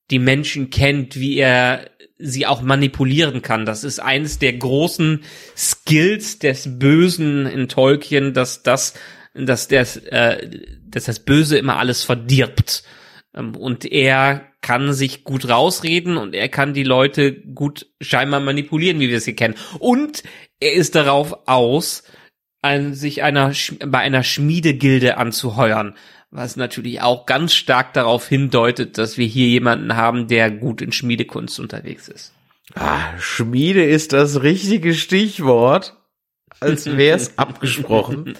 [0.10, 3.66] die Menschen kennt, wie er sie auch manipulieren kann.
[3.66, 5.24] Das ist eines der großen
[5.58, 8.94] Skills des Bösen in Tolkien, dass das,
[9.34, 10.48] dass das, äh,
[10.88, 12.84] dass das Böse immer alles verdirbt.
[13.36, 19.00] Ähm, und er kann sich gut rausreden und er kann die Leute gut scheinbar manipulieren,
[19.00, 19.56] wie wir es hier kennen.
[19.80, 20.24] Und
[20.60, 22.04] er ist darauf aus,
[22.62, 23.54] an, sich einer,
[23.86, 25.96] bei einer Schmiedegilde anzuheuern,
[26.30, 30.92] was natürlich auch ganz stark darauf hindeutet, dass wir hier jemanden haben, der gut in
[30.92, 32.34] Schmiedekunst unterwegs ist.
[32.76, 35.98] Ah, Schmiede ist das richtige Stichwort.
[36.62, 38.36] Als wär's abgesprochen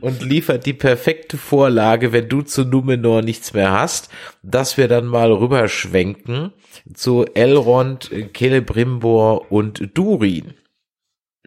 [0.00, 4.08] und liefert die perfekte Vorlage, wenn du zu Numenor nichts mehr hast,
[4.42, 6.52] dass wir dann mal rüberschwenken
[6.94, 10.54] zu Elrond, Celebrimbor und Durin.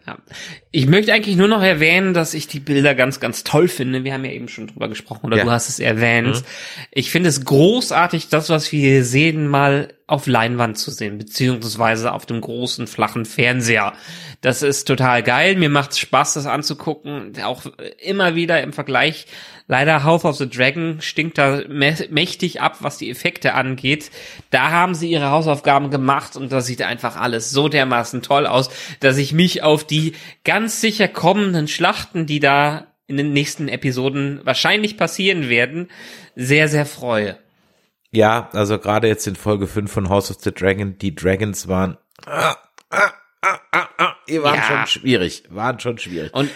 [0.05, 0.17] Ja.
[0.71, 4.03] Ich möchte eigentlich nur noch erwähnen, dass ich die Bilder ganz, ganz toll finde.
[4.03, 5.43] Wir haben ja eben schon drüber gesprochen oder Ja.
[5.43, 6.37] du hast es erwähnt.
[6.37, 6.45] Mhm.
[6.91, 12.11] Ich finde es großartig, das, was wir hier sehen, mal auf Leinwand zu sehen, beziehungsweise
[12.11, 13.93] auf dem großen, flachen Fernseher.
[14.41, 15.55] Das ist total geil.
[15.55, 17.33] Mir macht es Spaß, das anzugucken.
[17.43, 17.63] Auch
[17.97, 19.27] immer wieder im Vergleich.
[19.67, 24.11] Leider House of the Dragon stinkt da mä- mächtig ab, was die Effekte angeht.
[24.49, 28.69] Da haben sie ihre Hausaufgaben gemacht und da sieht einfach alles so dermaßen toll aus,
[28.99, 34.41] dass ich mich auf die ganz sicher kommenden Schlachten, die da in den nächsten Episoden
[34.43, 35.89] wahrscheinlich passieren werden,
[36.35, 37.37] sehr, sehr freue.
[38.13, 41.97] Ja, also gerade jetzt in Folge 5 von House of the Dragon, die Dragons waren,
[42.25, 42.57] ah,
[42.89, 44.63] ah, ah, ah, ah, die waren Ja.
[44.63, 46.33] schon schwierig, waren schon schwierig.
[46.33, 46.49] Und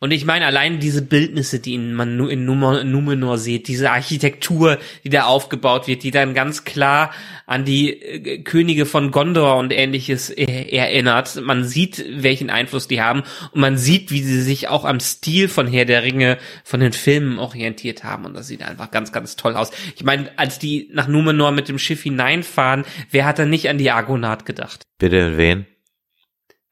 [0.00, 4.78] und ich meine, allein diese Bildnisse, die man nu- in Numenor, Numenor sieht, diese Architektur,
[5.04, 7.12] die da aufgebaut wird, die dann ganz klar
[7.46, 11.40] an die äh, Könige von Gondor und ähnliches äh, erinnert.
[11.42, 13.22] Man sieht, welchen Einfluss die haben
[13.52, 16.92] und man sieht, wie sie sich auch am Stil von Herr der Ringe, von den
[16.92, 19.70] Filmen orientiert haben und das sieht einfach ganz, ganz toll aus.
[19.96, 23.78] Ich meine, als die nach Numenor mit dem Schiff hineinfahren, wer hat da nicht an
[23.78, 24.82] die Argonath gedacht?
[24.98, 25.66] Bitte wen?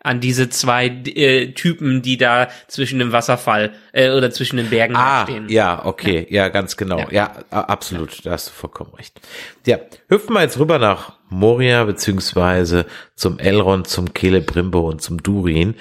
[0.06, 4.94] An diese zwei äh, Typen, die da zwischen dem Wasserfall äh, oder zwischen den Bergen
[4.96, 5.48] Ah, stehen.
[5.48, 6.98] ja, okay, ja, ganz genau.
[6.98, 7.08] Ja.
[7.10, 9.20] Ja, absolut, da hast du vollkommen recht.
[9.66, 9.78] Ja,
[10.08, 15.74] hüpfen wir jetzt rüber nach Moria, beziehungsweise zum Elrond, zum Celebrimbo und zum Durin.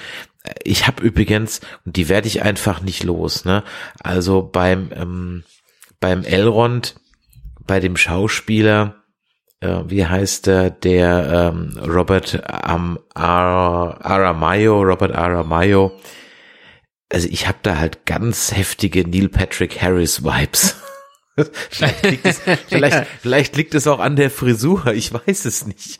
[0.63, 3.63] Ich habe übrigens, und die werde ich einfach nicht los, ne?
[4.03, 5.43] Also beim, ähm,
[5.99, 6.95] beim Elrond,
[7.65, 8.95] bei dem Schauspieler,
[9.85, 15.91] äh, wie heißt der, der ähm, Robert Am Ar Aramayo, Robert Aramayo,
[17.11, 20.75] also ich habe da halt ganz heftige Neil Patrick Harris Vibes.
[21.69, 25.99] vielleicht, liegt es, vielleicht, vielleicht liegt es auch an der Frisur, ich weiß es nicht.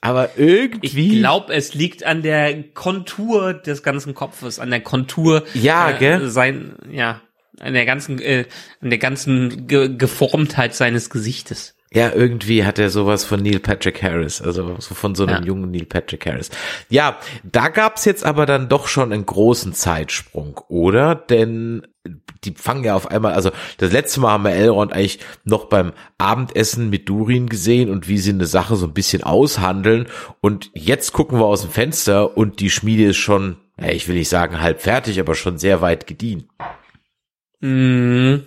[0.00, 1.18] Aber Ich irgendwie.
[1.18, 6.28] glaube, es liegt an der Kontur des ganzen Kopfes, an der Kontur Ja, gell?
[6.28, 7.20] sein, ja,
[7.58, 8.44] an der ganzen, äh,
[8.80, 11.74] an der ganzen Ge Geformtheit seines Gesichtes.
[11.90, 15.46] Ja, irgendwie hat er sowas von Neil Patrick Harris, also so von so einem Ja.
[15.46, 16.50] jungen Neil Patrick Harris.
[16.90, 21.14] Ja, da gab's jetzt aber dann doch schon einen großen Zeitsprung, oder?
[21.14, 21.86] Denn
[22.44, 25.92] die fangen ja auf einmal, also das letzte Mal haben wir Elrond eigentlich noch beim
[26.18, 30.06] Abendessen mit Durin gesehen und wie sie eine Sache so ein bisschen aushandeln
[30.40, 34.28] und jetzt gucken wir aus dem Fenster und die Schmiede ist schon, ich will nicht
[34.28, 36.48] sagen halb fertig, aber schon sehr weit gediehen.
[37.60, 38.46] Mhm.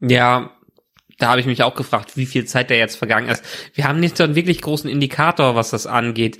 [0.00, 0.50] Ja,
[1.18, 3.42] da habe ich mich auch gefragt, wie viel Zeit da jetzt vergangen ist.
[3.74, 6.38] Wir haben nicht so einen wirklich großen Indikator, was das angeht.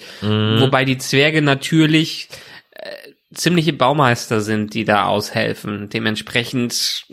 [0.61, 2.29] Wobei die Zwerge natürlich
[2.73, 2.91] äh,
[3.33, 5.89] ziemliche Baumeister sind, die da aushelfen.
[5.89, 7.07] Dementsprechend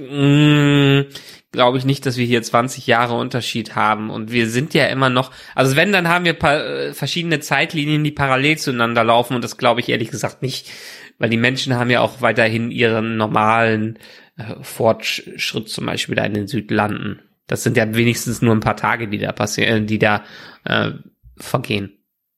[1.53, 4.09] glaube ich nicht, dass wir hier 20 Jahre Unterschied haben.
[4.09, 8.11] Und wir sind ja immer noch, also wenn, dann haben wir äh, verschiedene Zeitlinien, die
[8.11, 9.35] parallel zueinander laufen.
[9.35, 10.69] Und das glaube ich ehrlich gesagt nicht.
[11.19, 13.99] Weil die Menschen haben ja auch weiterhin ihren normalen
[14.35, 17.21] äh, Fortschritt zum Beispiel da in den Südlanden.
[17.47, 20.23] Das sind ja wenigstens nur ein paar Tage, die da passieren, die da
[20.63, 20.91] äh,
[21.37, 21.97] vergehen.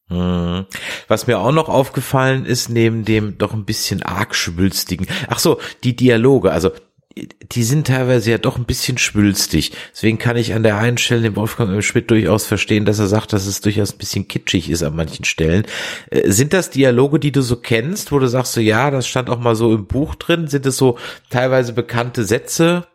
[0.10, 0.66] Mhm.
[1.08, 5.60] Was mir auch noch aufgefallen ist, neben dem doch ein bisschen arg schwülstigen, ach so,
[5.84, 6.72] die Dialoge, also
[7.51, 9.72] die sind teilweise ja doch ein bisschen schwülstig.
[9.93, 11.82] Deswegen kann ich an der einen Stelle den Wolfgang.
[11.82, 15.24] Schmidt durchaus verstehen, dass er sagt, dass es durchaus ein bisschen kitschig ist an manchen
[15.24, 15.66] Stellen.
[16.10, 19.30] Äh, Sind das Dialoge, die du so kennst, wo du sagst so, ja, das stand
[19.30, 20.47] auch mal so im Buch drin?
[20.47, 20.97] Sind es so
[21.30, 22.86] teilweise bekannte Sätze?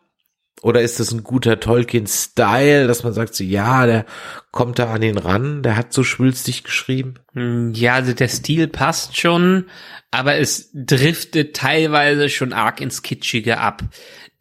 [0.63, 4.05] Oder ist das ein guter Tolkien-Style, dass man sagt so, ja, der
[4.51, 7.15] kommt da an ihn ran, der hat so schwülstig geschrieben?
[7.33, 9.67] Hm, Ja, also der Stil passt schon,
[10.11, 13.83] aber es driftet teilweise schon arg ins Kitschige ab.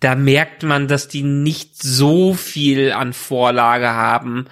[0.02, 4.48] Da merkt man, dass die nicht so viel an Vorlage haben,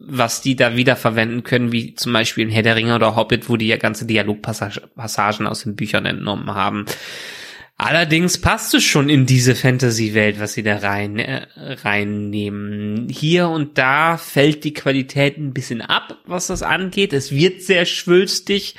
[0.00, 3.48] was die da wieder verwenden können, wie zum Beispiel in Herr der Ringe oder Hobbit,
[3.48, 6.86] wo die ja ganze Dialogpassagen aus den Büchern entnommen haben.
[7.84, 13.10] Allerdings passt es schon in diese Fantasy-Welt, was sie da rein äh, reinnehmen.
[13.10, 17.12] Hier und da fällt die Qualität ein bisschen ab, was das angeht.
[17.12, 18.76] Es wird sehr schwülstig,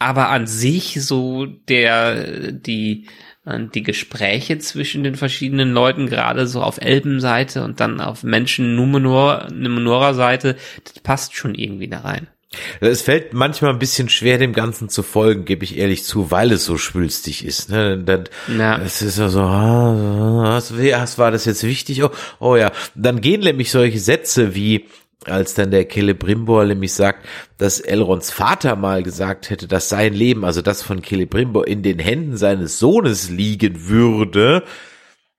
[0.00, 3.06] aber an sich so der die
[3.74, 9.48] die Gespräche zwischen den verschiedenen Leuten, gerade so auf Elbenseite und dann auf Menschen Numenor,
[9.54, 12.26] Numenorer Seite, das passt schon irgendwie da rein.
[12.80, 16.52] Es fällt manchmal ein bisschen schwer, dem Ganzen zu folgen, gebe ich ehrlich zu, weil
[16.52, 17.68] es so schwülstig ist.
[17.68, 17.98] Ne?
[17.98, 18.24] Dann,
[18.56, 18.78] Ja.
[18.78, 22.02] Es ist ja so, ah, was, was war das jetzt wichtig?
[22.02, 24.86] Oh, oh ja, dann gehen nämlich solche Sätze wie,
[25.26, 27.26] als dann der Celebrimbor nämlich sagt,
[27.58, 31.98] dass Elrons Vater mal gesagt hätte, dass sein Leben, also das von Celebrimbor, in den
[31.98, 34.62] Händen seines Sohnes liegen würde,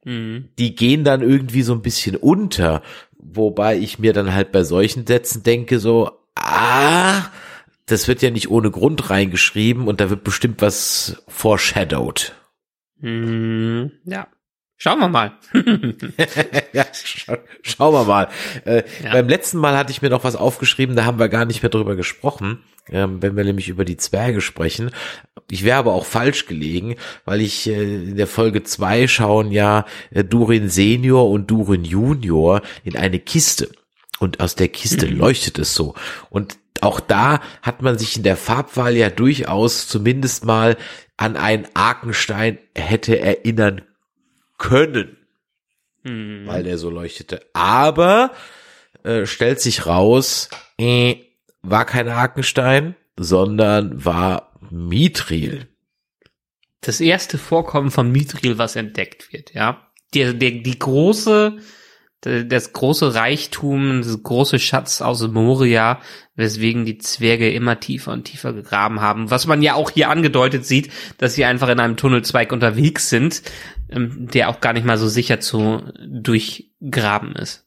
[0.04, 0.50] mhm.
[0.60, 2.84] die gehen dann irgendwie so ein bisschen unter.
[3.18, 7.32] Wobei ich mir dann halt bei solchen Sätzen denke, so, ah,
[7.86, 12.36] das wird ja nicht ohne Grund reingeschrieben und da wird bestimmt was foreshadowed.
[13.00, 14.28] Mhm, ja.
[14.82, 15.34] Schauen wir mal.
[16.74, 18.30] ja, scha schauen wir mal.
[18.64, 19.12] Äh, ja.
[19.12, 21.70] Beim letzten Mal hatte ich mir noch was aufgeschrieben, da haben wir gar nicht mehr
[21.70, 24.92] drüber gesprochen, ähm, wenn wir nämlich über die Zwerge sprechen.
[25.52, 29.86] Ich wäre aber auch falsch gelegen, weil ich äh, in der Folge zwei schauen ja
[30.12, 33.70] äh, Durin Senior und Durin Junior in eine Kiste.
[34.20, 35.18] Und aus der Kiste mhm.
[35.18, 35.96] leuchtet es so.
[36.30, 40.78] Und auch da hat man sich in der Farbwahl ja durchaus zumindest mal
[41.18, 43.82] an einen Arkenstein hätte erinnern
[44.58, 45.18] können,
[46.04, 46.44] hm.
[46.46, 47.46] weil der so leuchtete.
[47.54, 48.32] Aber
[49.04, 51.16] äh, stellt sich raus, äh,
[51.62, 55.68] war kein Hakenstein, sondern war Mithril.
[56.82, 59.86] Das erste Vorkommen von Mithril, was entdeckt wird, ja.
[60.14, 61.58] Der, der, die große,
[62.22, 66.02] das große Reichtum, das große Schatz aus Moria,
[66.36, 69.32] weswegen die Zwerge immer tiefer und tiefer gegraben haben.
[69.32, 73.42] Was man ja auch hier angedeutet sieht, dass sie einfach in einem Tunnelzweig unterwegs sind,
[73.90, 77.66] ähm, der auch gar nicht mal so sicher zu durchgraben ist.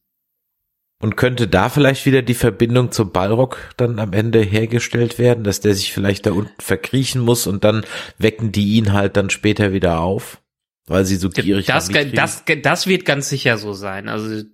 [1.00, 5.60] Und könnte da vielleicht wieder die Verbindung zum Ballrock dann am Ende hergestellt werden, dass
[5.60, 7.84] der sich vielleicht da unten verkriechen muss und dann
[8.18, 10.40] wecken die ihn halt dann später wieder auf,
[10.86, 14.08] weil sie so gierig das, das, das wird ganz sicher so sein.
[14.08, 14.44] Also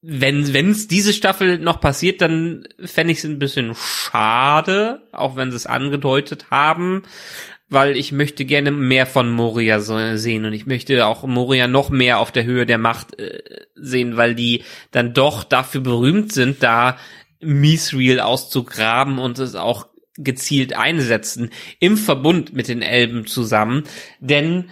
[0.00, 5.36] wenn wenn es diese Staffel noch passiert, dann fände ich es ein bisschen schade, auch
[5.36, 7.02] wenn sie es angedeutet haben
[7.68, 12.18] weil ich möchte gerne mehr von Moria sehen und ich möchte auch Moria noch mehr
[12.18, 13.42] auf der Höhe der Macht äh,
[13.74, 16.96] sehen, weil die dann doch dafür berühmt sind, da
[17.40, 19.86] Mithril auszugraben und es auch
[20.18, 21.50] gezielt einsetzen
[21.80, 23.84] im Verbund mit den Elben zusammen.
[24.20, 24.70] Denn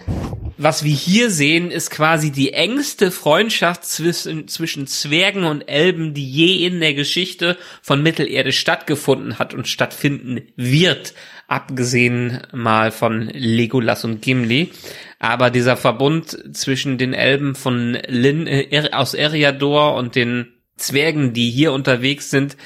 [0.59, 6.28] was wir hier sehen, ist quasi die engste Freundschaft zwischen, zwischen Zwergen und Elben, die
[6.28, 11.14] je in der Geschichte von Mittelerde stattgefunden hat und stattfinden wird
[11.49, 14.70] abgesehen mal von Legolas und Gimli.
[15.18, 21.51] Aber dieser Verbund zwischen den Elben von Lin äh, aus Eriador und den Zwergen, die
[21.51, 22.57] hier unterwegs sind,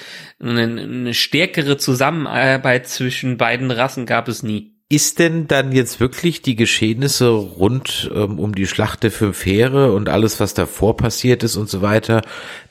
[0.40, 4.74] eine, eine stärkere Zusammenarbeit zwischen beiden Rassen gab es nie.
[4.92, 9.92] Ist denn dann jetzt wirklich die Geschehnisse rund ähm, um die Schlacht der fünf Heere
[9.92, 12.22] und alles, was davor passiert ist und so weiter,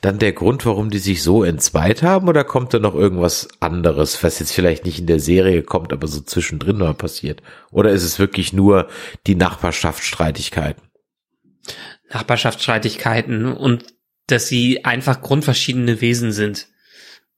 [0.02, 2.28] dann der Grund, warum die sich so entzweit haben?
[2.28, 6.08] Oder kommt da noch irgendwas anderes, was jetzt vielleicht nicht in der Serie kommt, aber
[6.08, 7.40] so zwischendrin mal passiert?
[7.70, 8.88] Oder ist es wirklich nur
[9.26, 10.82] die Nachbarschaftsstreitigkeiten?
[12.12, 13.86] Nachbarschaftsstreitigkeiten und
[14.26, 16.68] dass sie einfach grundverschiedene Wesen sind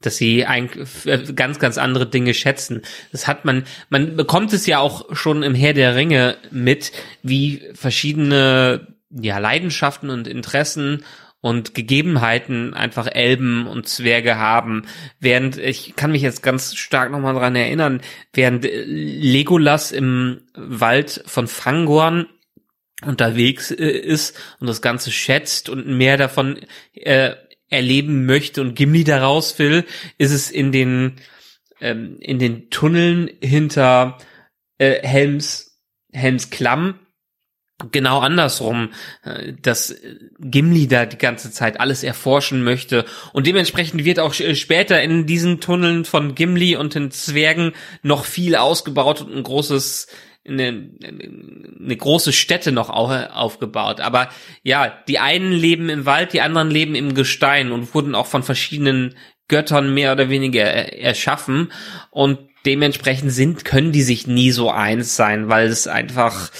[0.07, 2.83] dass sie eigentlich äh, ganz, ganz andere Dinge schätzen.
[3.11, 6.93] Das hat man, man bekommt es ja auch schon im Herr der Ringe mit,
[7.23, 11.05] wie verschiedene, ja, Leidenschaften und Interessen
[11.43, 14.87] und Gegebenheiten einfach Elben und Zwerge haben.
[15.19, 18.01] Während, ich kann mich jetzt ganz stark nochmal dran erinnern,
[18.33, 22.27] während Legolas im Wald von Fangorn
[23.05, 26.59] unterwegs äh, ist und das Ganze schätzt und mehr davon
[26.95, 27.35] äh,
[27.73, 29.85] erleben möchte und Gimli daraus will,
[30.19, 31.17] ist es in den
[31.81, 34.19] ähm, in den Tunneln hinter
[34.79, 35.79] äh, Helms
[36.13, 36.99] Helms Klamm.
[37.91, 38.91] Genau andersrum,
[39.25, 39.97] äh, dass
[40.39, 43.05] Gimli da die ganze Zeit alles erforschen möchte.
[43.33, 48.55] Und dementsprechend wird auch später in diesen Tunneln von Gimli und den Zwergen noch viel
[48.55, 50.07] ausgebaut und ein großes
[50.47, 50.91] eine,
[51.81, 54.01] eine große Stätte noch aufgebaut.
[54.01, 54.29] Aber
[54.63, 58.43] ja, die einen leben im Wald, die anderen leben im Gestein und wurden auch von
[58.43, 59.15] verschiedenen
[59.49, 61.73] Göttern mehr oder weniger erschaffen.
[62.11, 66.51] Und dementsprechend sind, können die sich nie so eins sein, weil es einfach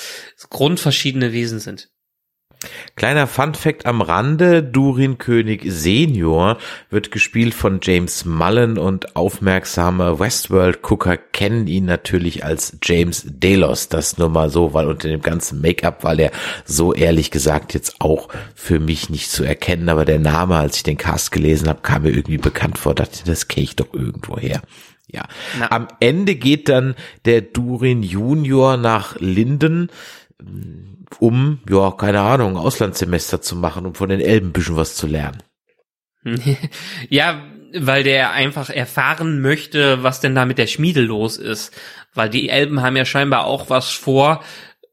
[0.51, 1.89] grundverschiedene Wesen sind.
[2.97, 6.59] Kleiner Funfact am Rande, Durin König Senior
[6.91, 13.89] wird gespielt von James Mullen und aufmerksame Westworld-Gucker kennen ihn natürlich als James Delos.
[13.89, 16.31] Das nur mal so, weil unter dem ganzen Make-up, weil er
[16.65, 20.83] so ehrlich gesagt jetzt auch für mich nicht zu erkennen, aber der Name, als ich
[20.83, 24.39] den Cast gelesen habe, kam mir irgendwie bekannt vor, dachte, das kenne ich doch irgendwo
[24.39, 24.63] her.
[25.09, 25.27] Ja.
[25.59, 25.71] Na.
[25.71, 26.95] Am Ende geht dann
[27.25, 29.91] der Durin Junior nach Linden
[31.21, 35.07] um, ja, keine Ahnung, Auslandssemester zu machen, um von den Elben ein bisschen was zu
[35.07, 35.43] lernen.
[37.09, 37.43] ja,
[37.75, 41.75] weil der einfach erfahren möchte, was denn da mit der Schmiede los ist.
[42.15, 44.43] Weil die Elben haben ja scheinbar auch was vor,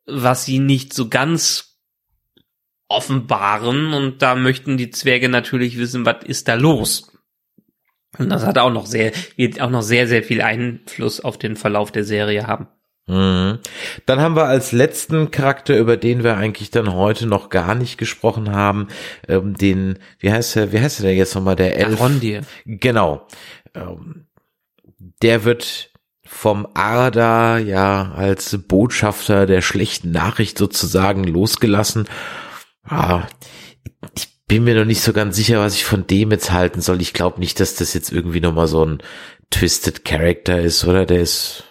[0.06, 1.78] was sie nicht so ganz
[2.88, 7.12] offenbaren und da möchten die Zwerge natürlich wissen, was ist da los.
[8.18, 11.56] Und das hat auch noch sehr, wird auch noch sehr, sehr viel Einfluss auf den
[11.56, 12.68] Verlauf der Serie haben.
[13.10, 13.58] Mhm.
[14.06, 17.98] Dann haben wir als letzten Charakter, über den wir eigentlich dann heute noch gar nicht
[17.98, 18.88] gesprochen haben,
[19.28, 22.00] ähm, den, wie heißt er, wie heißt er denn jetzt nochmal, der Elf?
[22.00, 22.44] Arondir.
[22.66, 23.28] Genau.
[23.74, 24.28] Ähm,
[25.24, 25.92] der wird
[26.24, 32.08] vom Arda ja als Botschafter der schlechten Nachricht sozusagen losgelassen.
[32.84, 33.24] Ah,
[34.16, 37.02] ich bin mir noch nicht so ganz sicher, was ich von dem jetzt halten soll.
[37.02, 39.02] Ich glaube nicht, dass das jetzt irgendwie nochmal so ein
[39.50, 41.08] Twisted Character ist, oder?
[41.08, 41.64] Der ist,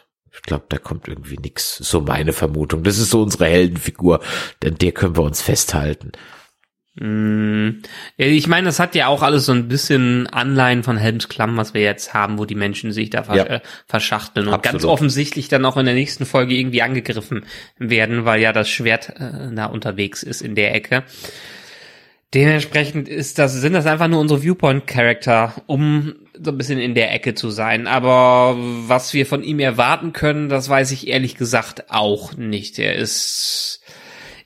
[0.49, 1.77] glaube, da kommt irgendwie nix.
[1.77, 2.83] So meine Vermutung.
[2.83, 4.21] Das ist so unsere Heldenfigur,
[4.63, 6.13] denn der können wir uns festhalten.
[6.97, 7.83] Mm,
[8.17, 11.73] Ich meine, das hat ja auch alles so ein bisschen Anleihen von Helms Klamm, was
[11.73, 13.45] wir jetzt haben, wo die Menschen sich da versch Ja.
[13.45, 14.73] äh, verschachteln und Absolut.
[14.83, 17.45] ganz offensichtlich dann auch in der nächsten Folge irgendwie angegriffen
[17.79, 21.05] werden, weil ja das Schwert äh, da unterwegs ist in der Ecke.
[22.35, 27.15] Dementsprechend ist das, sind das einfach nur unsere Viewpoint-Charakter, um so ein bisschen in der
[27.15, 27.87] Ecke zu sein.
[27.87, 28.57] Aber
[28.87, 32.79] was wir von ihm erwarten können, das weiß ich ehrlich gesagt auch nicht.
[32.79, 33.83] Er ist,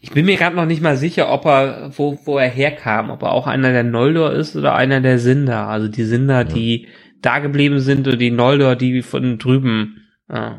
[0.01, 3.23] ich bin mir gerade noch nicht mal sicher, ob er, wo, wo er herkam, ob
[3.23, 5.67] er auch einer der Noldor ist oder einer der Sinder.
[5.67, 6.87] Also die Sinder, die
[7.21, 10.53] da geblieben sind und die Noldor, die von drüben, äh,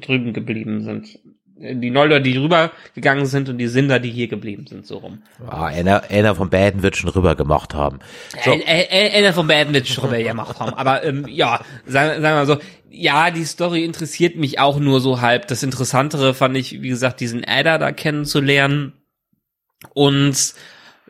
[0.00, 1.18] drüben geblieben sind.
[1.58, 5.22] Die Noldor, die rüber gegangen sind und die Sinder, die hier geblieben sind, so rum.
[5.46, 8.00] Ah, einer, einer von beiden wird schon rüber gemacht haben.
[8.44, 8.52] So.
[8.52, 10.74] Einer von beiden wird schon gemacht haben.
[10.74, 12.58] Aber ähm, ja, sagen, sagen wir mal so,
[12.90, 15.48] ja, die Story interessiert mich auch nur so halb.
[15.48, 18.92] Das Interessantere fand ich, wie gesagt, diesen Adder da kennenzulernen.
[19.94, 20.54] Und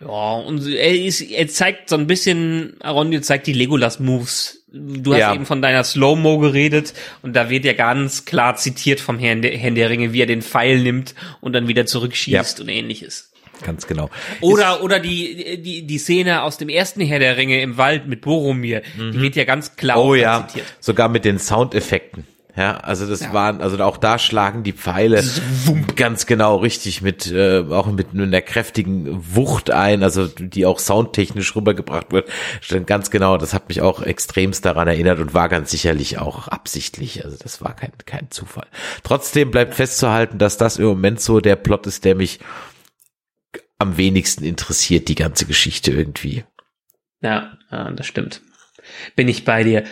[0.01, 4.66] ja, und er, ist, er zeigt so ein bisschen, Arondir zeigt die Legolas-Moves.
[4.79, 5.35] Du hast Ja.
[5.35, 9.57] eben von deiner Slow-Mo geredet und da wird ja ganz klar zitiert vom Herrn der,
[9.57, 13.31] Herrn der Ringe, wie er den Pfeil nimmt und dann wieder zurückschießt und ähnliches.
[13.63, 14.11] Ganz genau.
[14.43, 18.21] Oder, oder die, die, die Szene aus dem ersten Herr der Ringe im Wald mit
[18.21, 20.67] Boromir, die wird ja ganz klar Oh ja, zitiert.
[20.79, 22.27] sogar mit den Soundeffekten.
[22.57, 23.33] Ja, also das Ja.
[23.35, 25.23] waren, also auch da schlagen die Pfeile
[25.95, 31.55] ganz genau richtig mit, äh, auch mit einer kräftigen Wucht ein, also die auch soundtechnisch
[31.55, 32.31] rübergebracht wird.
[32.63, 36.49] Stimmt ganz genau, das hat mich auch extremst daran erinnert und war ganz sicherlich auch
[36.49, 37.25] absichtlich.
[37.25, 38.67] Also das war kein, kein Zufall.
[39.03, 42.41] Trotzdem bleibt festzuhalten, dass das im Moment so der Plot ist, der mich
[43.79, 46.45] am wenigsten interessiert, die ganze Geschichte irgendwie.
[47.21, 48.41] Ja, das stimmt.
[49.15, 49.85] Bin ich bei dir.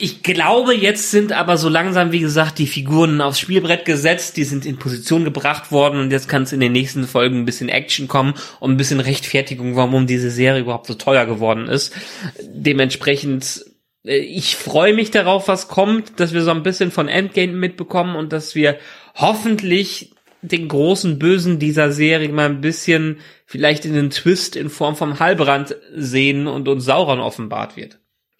[0.00, 4.44] Ich glaube, jetzt sind aber so langsam, wie gesagt, die Figuren aufs Spielbrett gesetzt, die
[4.44, 7.68] sind in Position gebracht worden und jetzt kann es in den nächsten Folgen ein bisschen
[7.68, 11.92] Action kommen und ein bisschen Rechtfertigung, warum diese Serie überhaupt so teuer geworden ist.
[12.40, 13.64] Dementsprechend,
[14.04, 18.14] äh, ich freue mich darauf, was kommt, dass wir so ein bisschen von Endgame mitbekommen
[18.14, 18.78] und dass wir
[19.16, 20.12] hoffentlich
[20.42, 25.18] den großen Bösen dieser Serie mal ein bisschen vielleicht in den Twist in Form vom
[25.18, 27.97] Halbrand sehen und uns Sauron offenbart wird.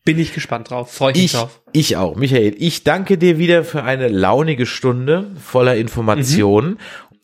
[0.05, 0.93] Bin ich gespannt drauf.
[0.93, 1.61] Freue ich mich Ich, drauf.
[1.73, 2.17] ich auch.
[2.17, 6.79] Michael, ich danke dir wieder für eine launige Stunde voller Informationen.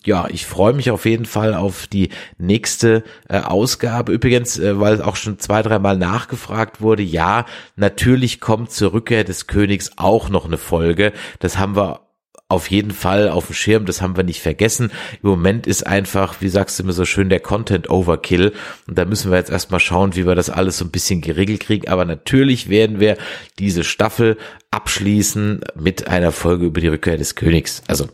[0.07, 2.09] Ja, ich freue mich auf jeden Fall auf die
[2.39, 4.13] nächste äh, Ausgabe.
[4.13, 7.45] Übrigens, äh, weil auch schon zwei, dreimal nachgefragt wurde, ja,
[7.77, 11.13] natürlich kommt zur Rückkehr des Königs auch noch eine Folge.
[11.39, 12.01] Das haben wir
[12.51, 14.91] auf jeden Fall auf dem Schirm, das haben wir nicht vergessen.
[15.23, 18.53] Im Moment ist einfach, wie sagst du immer so schön, der Content Overkill.
[18.87, 21.61] Und da müssen wir jetzt erstmal schauen, wie wir das alles so ein bisschen geregelt
[21.61, 21.89] kriegen.
[21.89, 23.17] Aber natürlich werden wir
[23.59, 24.37] diese Staffel
[24.71, 27.83] abschließen mit einer Folge über die Rückkehr des Königs.
[27.87, 28.09] Also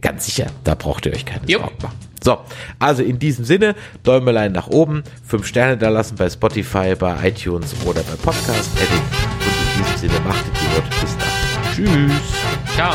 [0.00, 1.46] ganz sicher, da braucht ihr euch keine.
[1.46, 1.96] Sorgen machen.
[2.22, 2.38] So,
[2.78, 7.74] also in diesem Sinne, Däumelein nach oben, fünf Sterne da lassen bei Spotify, bei iTunes
[7.84, 8.70] oder bei Podcast.
[8.74, 11.00] Und in diesem Sinne, macht es gut.
[11.00, 11.32] Bis dann.
[11.74, 12.74] Tschüss.
[12.74, 12.94] Ciao.